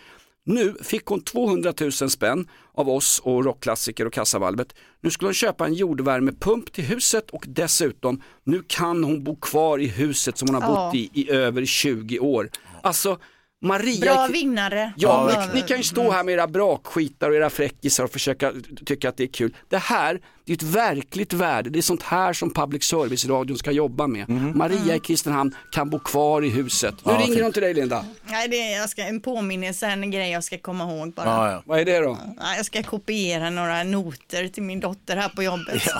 Nu 0.45 0.75
fick 0.81 1.05
hon 1.05 1.21
200 1.21 1.73
000 1.81 1.91
spänn 1.91 2.47
av 2.73 2.89
oss 2.89 3.19
och 3.23 3.45
rockklassiker 3.45 4.05
och 4.05 4.13
kassavalvet. 4.13 4.75
Nu 5.01 5.09
skulle 5.09 5.27
hon 5.27 5.33
köpa 5.33 5.65
en 5.65 5.73
jordvärmepump 5.73 6.71
till 6.71 6.83
huset 6.83 7.29
och 7.29 7.45
dessutom, 7.47 8.21
nu 8.43 8.63
kan 8.67 9.03
hon 9.03 9.23
bo 9.23 9.35
kvar 9.35 9.79
i 9.79 9.87
huset 9.87 10.37
som 10.37 10.47
hon 10.49 10.61
har 10.61 10.75
bott 10.75 10.95
i 10.95 11.09
i 11.13 11.31
över 11.31 11.65
20 11.65 12.19
år. 12.19 12.49
Alltså, 12.83 13.17
Maria... 13.63 13.99
Bra 14.01 14.27
vinnare. 14.27 14.93
Ja, 14.97 15.31
Ja, 15.33 15.45
ni, 15.53 15.61
ni 15.61 15.67
kan 15.67 15.77
ju 15.77 15.83
stå 15.83 16.11
här 16.11 16.23
med 16.23 16.33
era 16.33 16.47
brakskitar 16.47 17.29
och 17.29 17.35
era 17.35 17.49
fräckisar 17.49 18.03
och 18.03 18.11
försöka 18.11 18.53
tycka 18.85 19.09
att 19.09 19.17
det 19.17 19.23
är 19.23 19.27
kul. 19.27 19.55
Det 19.69 19.77
här, 19.77 20.19
det 20.45 20.51
är 20.51 20.55
ett 20.55 20.63
verkligt 20.63 21.33
värde. 21.33 21.69
Det 21.69 21.79
är 21.79 21.81
sånt 21.81 22.03
här 22.03 22.33
som 22.33 22.53
public 22.53 22.83
service-radion 22.83 23.57
ska 23.57 23.71
jobba 23.71 24.07
med. 24.07 24.29
Maria 24.55 24.95
i 24.95 24.99
Kristinehamn 24.99 25.55
kan 25.71 25.89
bo 25.89 25.99
kvar 25.99 26.41
i 26.41 26.49
huset. 26.49 26.95
Nu 27.05 27.11
ringer 27.11 27.25
fint. 27.25 27.41
hon 27.41 27.51
till 27.53 27.61
dig 27.61 27.73
Linda. 27.73 28.05
Nej, 28.25 28.47
det 28.47 28.73
är 28.73 28.79
jag 28.79 28.89
ska, 28.89 29.01
en 29.03 29.21
påminnelse, 29.21 29.87
en 29.87 30.11
grej 30.11 30.31
jag 30.31 30.43
ska 30.43 30.57
komma 30.57 30.83
ihåg 30.83 31.13
bara. 31.13 31.25
Ja, 31.25 31.51
ja. 31.51 31.61
Vad 31.65 31.79
är 31.79 31.85
det 31.85 31.99
då? 31.99 32.17
Ja, 32.37 32.55
Jag 32.55 32.65
ska 32.65 32.83
kopiera 32.83 33.49
några 33.49 33.83
noter 33.83 34.47
till 34.47 34.63
min 34.63 34.79
dotter 34.79 35.15
här 35.17 35.29
på 35.29 35.43
jobbet. 35.43 35.83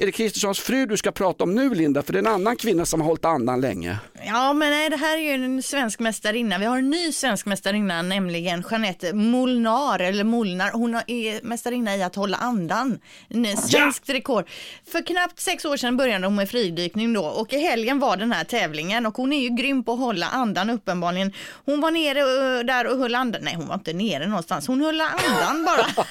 Är 0.00 0.06
det 0.06 0.12
Kristerssons 0.12 0.60
fru 0.60 0.86
du 0.86 0.96
ska 0.96 1.12
prata 1.12 1.44
om 1.44 1.54
nu 1.54 1.74
Linda? 1.74 2.02
För 2.02 2.12
det 2.12 2.18
är 2.18 2.20
en 2.20 2.26
annan 2.26 2.56
kvinna 2.56 2.86
som 2.86 3.00
har 3.00 3.08
hållit 3.08 3.24
andan 3.24 3.60
länge. 3.60 3.98
Ja, 4.26 4.52
men 4.52 4.70
nej, 4.70 4.90
det 4.90 4.96
här 4.96 5.18
är 5.18 5.22
ju 5.22 5.44
en 5.44 5.62
svensk 5.62 6.00
mästarinna. 6.00 6.58
Vi 6.58 6.64
har 6.64 6.78
en 6.78 6.90
ny 6.90 7.12
svensk 7.12 7.46
mästarinna, 7.46 8.02
nämligen 8.02 8.64
Jeanette 8.70 9.12
Molnar, 9.12 9.98
eller 9.98 10.24
Molnar. 10.24 10.70
Hon 10.72 10.94
är 10.94 11.46
mästarinna 11.46 11.96
i 11.96 12.02
att 12.02 12.14
hålla 12.14 12.36
andan. 12.36 12.98
En 13.28 13.56
svenskt 13.56 14.08
rekord. 14.08 14.48
För 14.92 15.06
knappt 15.06 15.40
sex 15.40 15.64
år 15.64 15.76
sedan 15.76 15.96
började 15.96 16.26
hon 16.26 16.34
med 16.34 16.50
fridykning 16.50 17.12
då 17.12 17.24
och 17.24 17.52
i 17.52 17.58
helgen 17.58 17.98
var 17.98 18.16
den 18.16 18.32
här 18.32 18.44
tävlingen 18.44 19.06
och 19.06 19.16
hon 19.16 19.32
är 19.32 19.40
ju 19.40 19.48
grym 19.48 19.84
på 19.84 19.92
att 19.92 19.98
hålla 19.98 20.26
andan 20.26 20.70
uppenbarligen. 20.70 21.32
Hon 21.64 21.80
var 21.80 21.90
nere 21.90 22.62
där 22.62 22.86
och 22.86 22.98
höll 22.98 23.14
andan. 23.14 23.40
Nej, 23.44 23.54
hon 23.54 23.66
var 23.66 23.74
inte 23.74 23.92
nere 23.92 24.26
någonstans. 24.26 24.66
Hon 24.66 24.80
höll 24.80 25.00
andan 25.00 25.64
bara. 25.64 25.86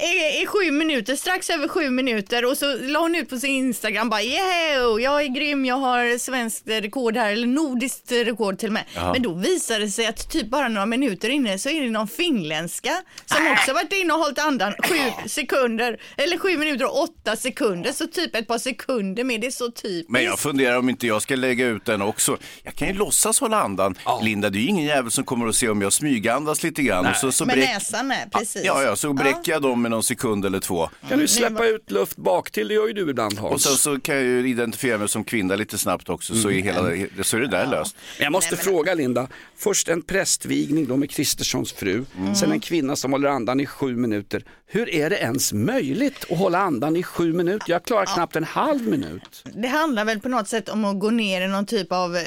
I, 0.00 0.42
I 0.42 0.46
sju 0.46 0.70
minuter, 0.70 1.16
strax 1.16 1.50
över 1.50 1.68
sju 1.68 1.90
minuter 1.90 2.44
och 2.44 2.58
så 2.58 2.76
la 2.76 3.00
hon 3.00 3.14
ut 3.14 3.30
på 3.30 3.38
sin 3.38 3.50
Instagram 3.50 4.10
bara 4.10 4.22
yeah, 4.22 5.00
jag 5.00 5.22
är 5.22 5.26
grym, 5.26 5.64
jag 5.64 5.76
har 5.76 6.18
svenskt 6.66 6.84
rekord 6.84 7.16
här 7.16 7.32
eller 7.32 7.46
nordiskt 7.46 8.12
rekord 8.12 8.58
till 8.58 8.68
och 8.68 8.72
med. 8.72 8.84
Men 8.94 9.22
då 9.22 9.34
visade 9.34 9.80
det 9.80 9.90
sig 9.90 10.06
att 10.06 10.30
typ 10.30 10.46
bara 10.50 10.68
några 10.68 10.86
minuter 10.86 11.28
inne 11.28 11.58
så 11.58 11.68
är 11.68 11.80
det 11.82 11.90
någon 11.90 12.08
finländska 12.08 13.02
som 13.26 13.46
också 13.52 13.72
varit 13.72 13.92
inne 13.92 14.12
och 14.12 14.18
hållit 14.18 14.38
andan 14.38 14.72
sju 14.88 15.28
sekunder 15.28 16.00
eller 16.16 16.38
sju 16.38 16.58
minuter 16.58 16.84
och 16.86 17.02
åtta 17.02 17.36
sekunder 17.36 17.92
så 17.92 18.06
typ 18.06 18.36
ett 18.36 18.46
par 18.46 18.58
sekunder 18.58 19.24
med 19.24 19.40
det 19.40 19.46
är 19.46 19.50
så 19.50 19.70
typiskt. 19.70 20.10
Men 20.10 20.24
jag 20.24 20.38
funderar 20.38 20.78
om 20.78 20.88
inte 20.88 21.06
jag 21.06 21.22
ska 21.22 21.34
lägga 21.36 21.66
ut 21.66 21.84
den 21.84 22.02
också. 22.02 22.38
Jag 22.62 22.74
kan 22.74 22.88
ju 22.88 22.94
låtsas 22.94 23.40
hålla 23.40 23.62
andan. 23.62 23.94
Linda, 24.22 24.50
det 24.50 24.58
är 24.58 24.60
ju 24.60 24.66
ingen 24.68 24.84
jävel 24.84 25.10
som 25.10 25.24
kommer 25.24 25.46
att 25.48 25.56
se 25.56 25.68
om 25.68 25.82
jag 25.82 25.92
smygandas 25.92 26.62
lite 26.62 26.82
grann. 26.82 27.06
Och 27.06 27.16
så, 27.16 27.32
så 27.32 27.44
med 27.46 27.56
bräck- 27.56 27.74
näsan 27.74 28.06
med, 28.06 28.32
precis. 28.32 28.62
Ja, 28.64 28.82
ja, 28.82 28.96
så 28.96 29.12
bräcker 29.12 29.52
jag 29.52 29.62
dem 29.62 29.82
med 29.82 29.90
någon 29.90 30.02
sekund 30.02 30.44
eller 30.46 30.60
två. 30.60 30.90
Kan 31.08 31.18
du 31.18 31.28
släppa 31.28 31.66
ut 31.66 31.90
luft 31.90 32.16
bak 32.16 32.50
till? 32.50 32.68
Det 32.68 32.74
gör 32.74 32.86
ju 32.86 32.92
du 32.92 33.10
ibland 33.10 33.38
Hans. 33.38 33.52
Och 33.54 33.60
sen 33.60 33.76
så 33.76 34.00
kan 34.00 34.14
jag 34.14 34.24
ju 34.24 34.48
identifiera 34.50 34.98
mig 34.98 35.08
som 35.08 35.24
kvinna 35.24 35.56
lite 35.56 35.78
snabbt 35.78 36.08
också, 36.08 36.34
så, 36.34 36.50
är, 36.58 36.62
hela, 36.62 37.24
så 37.24 37.36
är 37.36 37.40
det 37.40 37.48
där 37.48 37.66
löst. 37.66 37.96
Men 38.18 38.24
jag 38.24 38.32
måste 38.32 38.56
fråga 38.56 38.94
Linda, 38.94 39.28
först 39.56 39.88
en 39.88 40.02
prästvigning 40.02 40.86
då 40.86 40.96
med 40.96 41.10
Kristerssons 41.10 41.72
fru, 41.72 42.04
sen 42.36 42.52
en 42.52 42.60
kvinna 42.60 42.96
som 42.96 43.12
håller 43.12 43.28
andan 43.28 43.60
i 43.60 43.66
sju 43.66 43.96
minuter. 43.96 44.44
Hur 44.74 44.94
är 44.94 45.10
det 45.10 45.16
ens 45.16 45.52
möjligt 45.52 46.24
att 46.30 46.38
hålla 46.38 46.58
andan 46.58 46.96
i 46.96 47.02
sju 47.02 47.32
minuter? 47.32 47.70
Jag 47.70 47.84
klarar 47.84 48.06
knappt 48.06 48.36
en 48.36 48.44
halv 48.44 48.82
minut. 48.82 49.44
Det 49.54 49.68
handlar 49.68 50.04
väl 50.04 50.20
på 50.20 50.28
något 50.28 50.48
sätt 50.48 50.68
om 50.68 50.84
att 50.84 51.00
gå 51.00 51.10
ner 51.10 51.40
i 51.40 51.48
någon 51.48 51.66
typ 51.66 51.92
av 51.92 52.16
eh, 52.16 52.22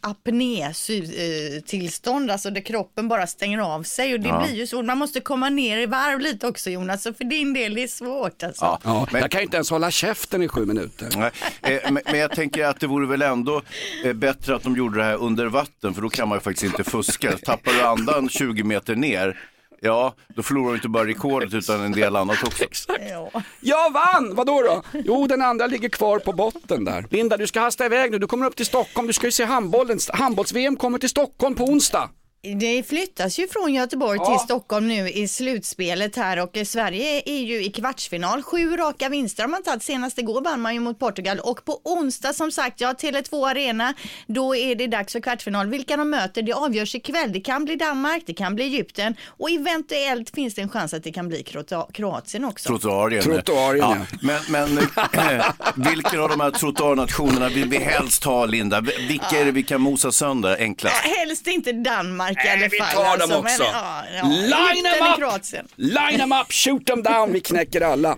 apné-tillstånd, 0.00 2.30
alltså 2.30 2.50
där 2.50 2.60
kroppen 2.60 3.08
bara 3.08 3.26
stänger 3.26 3.58
av 3.58 3.82
sig 3.82 4.14
och 4.14 4.20
det 4.20 4.42
blir 4.44 4.54
ju 4.54 4.66
svårt. 4.66 4.84
Man 4.84 4.98
måste 4.98 5.20
komma 5.20 5.48
ner 5.48 5.78
i 5.78 5.86
varv 5.86 6.20
lite 6.20 6.46
också 6.46 6.70
Jonas, 6.70 7.02
så 7.02 7.14
för 7.14 7.24
din 7.24 7.52
del 7.52 7.78
är 7.78 7.82
det 7.82 7.88
svårt 7.88 8.42
alltså. 8.42 8.64
Ja, 8.64 8.80
Ja, 8.84 9.06
men, 9.12 9.20
jag 9.20 9.30
kan 9.30 9.40
ju 9.40 9.44
inte 9.44 9.56
ens 9.56 9.70
hålla 9.70 9.90
käften 9.90 10.42
i 10.42 10.48
sju 10.48 10.66
minuter. 10.66 11.08
nej, 11.16 11.30
eh, 11.62 11.90
men, 11.90 12.02
men 12.04 12.18
jag 12.18 12.30
tänker 12.30 12.64
att 12.64 12.80
det 12.80 12.86
vore 12.86 13.06
väl 13.06 13.22
ändå 13.22 13.62
eh, 14.04 14.12
bättre 14.12 14.54
att 14.54 14.62
de 14.62 14.76
gjorde 14.76 14.98
det 14.98 15.04
här 15.04 15.16
under 15.16 15.46
vatten, 15.46 15.94
för 15.94 16.02
då 16.02 16.08
kan 16.08 16.28
man 16.28 16.36
ju 16.38 16.40
faktiskt 16.40 16.64
inte 16.64 16.84
fuska. 16.90 17.38
Tappar 17.38 17.72
du 17.72 17.82
andan 17.82 18.28
20 18.28 18.62
meter 18.62 18.96
ner, 18.96 19.38
ja, 19.84 20.14
då 20.28 20.42
förlorar 20.42 20.68
du 20.68 20.74
inte 20.74 20.88
bara 20.88 21.04
rekordet 21.04 21.54
utan 21.54 21.80
en 21.80 21.92
del 21.92 22.16
annat 22.16 22.42
också. 22.42 22.64
Ja. 23.10 23.42
Jag 23.60 23.92
vann! 23.92 24.34
Vadå 24.34 24.62
då? 24.62 24.82
Jo, 25.04 25.26
den 25.26 25.42
andra 25.42 25.66
ligger 25.66 25.88
kvar 25.88 26.18
på 26.18 26.32
botten 26.32 26.84
där. 26.84 27.06
Linda, 27.10 27.36
du 27.36 27.46
ska 27.46 27.60
hasta 27.60 27.86
iväg 27.86 28.10
nu. 28.10 28.18
Du 28.18 28.26
kommer 28.26 28.46
upp 28.46 28.56
till 28.56 28.66
Stockholm. 28.66 29.06
Du 29.06 29.12
ska 29.12 29.26
ju 29.26 29.30
se 29.30 29.44
handbollen. 29.44 29.98
Handbolls-VM 30.12 30.76
kommer 30.76 30.98
till 30.98 31.08
Stockholm 31.08 31.54
på 31.54 31.64
onsdag. 31.64 32.10
Det 32.52 32.82
flyttas 32.88 33.38
ju 33.38 33.48
från 33.48 33.74
Göteborg 33.74 34.18
Ja. 34.22 34.26
till 34.38 34.44
Stockholm 34.44 34.88
nu 34.88 35.10
i 35.10 35.28
slutspelet 35.28 36.16
här 36.16 36.38
och 36.38 36.56
Sverige 36.66 37.22
är 37.26 37.40
ju 37.42 37.64
i 37.64 37.70
kvartsfinal. 37.70 38.42
Sju 38.42 38.76
raka 38.76 39.08
vinster 39.08 39.42
har 39.42 39.50
man 39.50 39.62
tagit. 39.62 39.82
Senast 39.82 40.18
igår 40.18 40.40
vann 40.40 40.60
man 40.60 40.74
ju 40.74 40.80
mot 40.80 40.98
Portugal 40.98 41.40
och 41.40 41.64
på 41.64 41.80
onsdag 41.84 42.32
som 42.32 42.50
sagt, 42.52 42.80
ja 42.80 42.92
Tele2 42.92 43.48
Arena, 43.50 43.94
då 44.26 44.56
är 44.56 44.74
det 44.74 44.86
dags 44.86 45.12
för 45.12 45.20
kvartsfinal. 45.20 45.66
Vilka 45.66 45.96
de 45.96 46.10
möter, 46.10 46.42
det 46.42 46.52
avgörs 46.52 46.94
ikväll. 46.94 47.32
Det 47.32 47.40
kan 47.40 47.64
bli 47.64 47.76
Danmark, 47.76 48.22
det 48.26 48.34
kan 48.34 48.54
bli 48.54 48.64
Egypten 48.64 49.14
och 49.26 49.50
eventuellt 49.50 50.30
finns 50.34 50.54
det 50.54 50.62
en 50.62 50.68
chans 50.68 50.94
att 50.94 51.04
det 51.04 51.12
kan 51.12 51.28
bli 51.28 51.42
Kroata- 51.42 51.92
Kroatien 51.92 52.44
också. 52.44 52.68
Trottoarien. 52.68 53.22
Trottoarien, 53.22 54.06
ja. 54.10 54.18
Men, 54.22 54.40
men 54.48 54.78
eh, 54.78 55.46
vilken 55.92 56.20
av 56.20 56.28
de 56.28 56.40
här 56.40 56.50
trottoarnationerna 56.50 57.48
vill 57.48 57.68
vi 57.68 57.76
helst 57.78 58.24
ha, 58.24 58.46
Linda? 58.46 58.80
Vilka 58.80 59.40
är 59.40 59.44
det 59.44 59.52
vi 59.52 59.62
kan 59.62 59.80
mosa 59.80 60.12
sönder 60.12 60.56
enklast? 60.60 60.96
Ja, 61.04 61.14
helst 61.18 61.46
inte 61.46 61.72
Danmark 61.72 62.33
i 62.44 62.58
Nej, 62.58 62.68
vi 62.72 62.78
tar 62.78 63.18
dem 63.18 63.32
också. 63.38 63.62
Men, 63.62 63.72
ja, 63.72 64.04
ja. 64.16 64.24
Line 64.26 64.84
them 64.98 65.12
up! 65.12 65.18
Kroatien. 65.18 65.68
Line 65.76 66.18
them 66.18 66.32
up, 66.32 66.52
shoot 66.52 66.86
them 66.86 67.02
down. 67.02 67.32
Vi 67.32 67.40
knäcker 67.40 67.80
alla. 67.80 68.16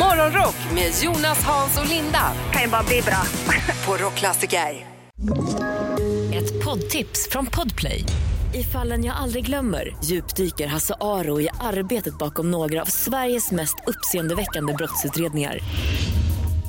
Morgonrock 0.00 0.54
med 0.74 0.92
Jonas, 1.02 1.42
Hans 1.44 1.78
och 1.78 1.86
Linda. 1.88 2.32
kan 2.52 2.62
ju 2.62 2.68
bara 2.68 2.82
bli 2.82 3.02
bra. 3.02 3.22
På 3.86 3.96
Rockklassiker. 4.04 4.86
Ett 6.34 6.64
poddtips 6.64 7.28
från 7.30 7.46
Podplay. 7.46 8.04
I 8.54 8.62
fallen 8.64 9.04
jag 9.04 9.16
aldrig 9.16 9.46
glömmer 9.46 9.96
djupdyker 10.04 10.66
Hasse 10.66 10.94
Aro 11.00 11.40
i 11.40 11.48
arbetet 11.60 12.18
bakom 12.18 12.50
några 12.50 12.82
av 12.82 12.86
Sveriges 12.86 13.50
mest 13.50 13.74
uppseendeväckande 13.86 14.72
brottsutredningar. 14.72 15.58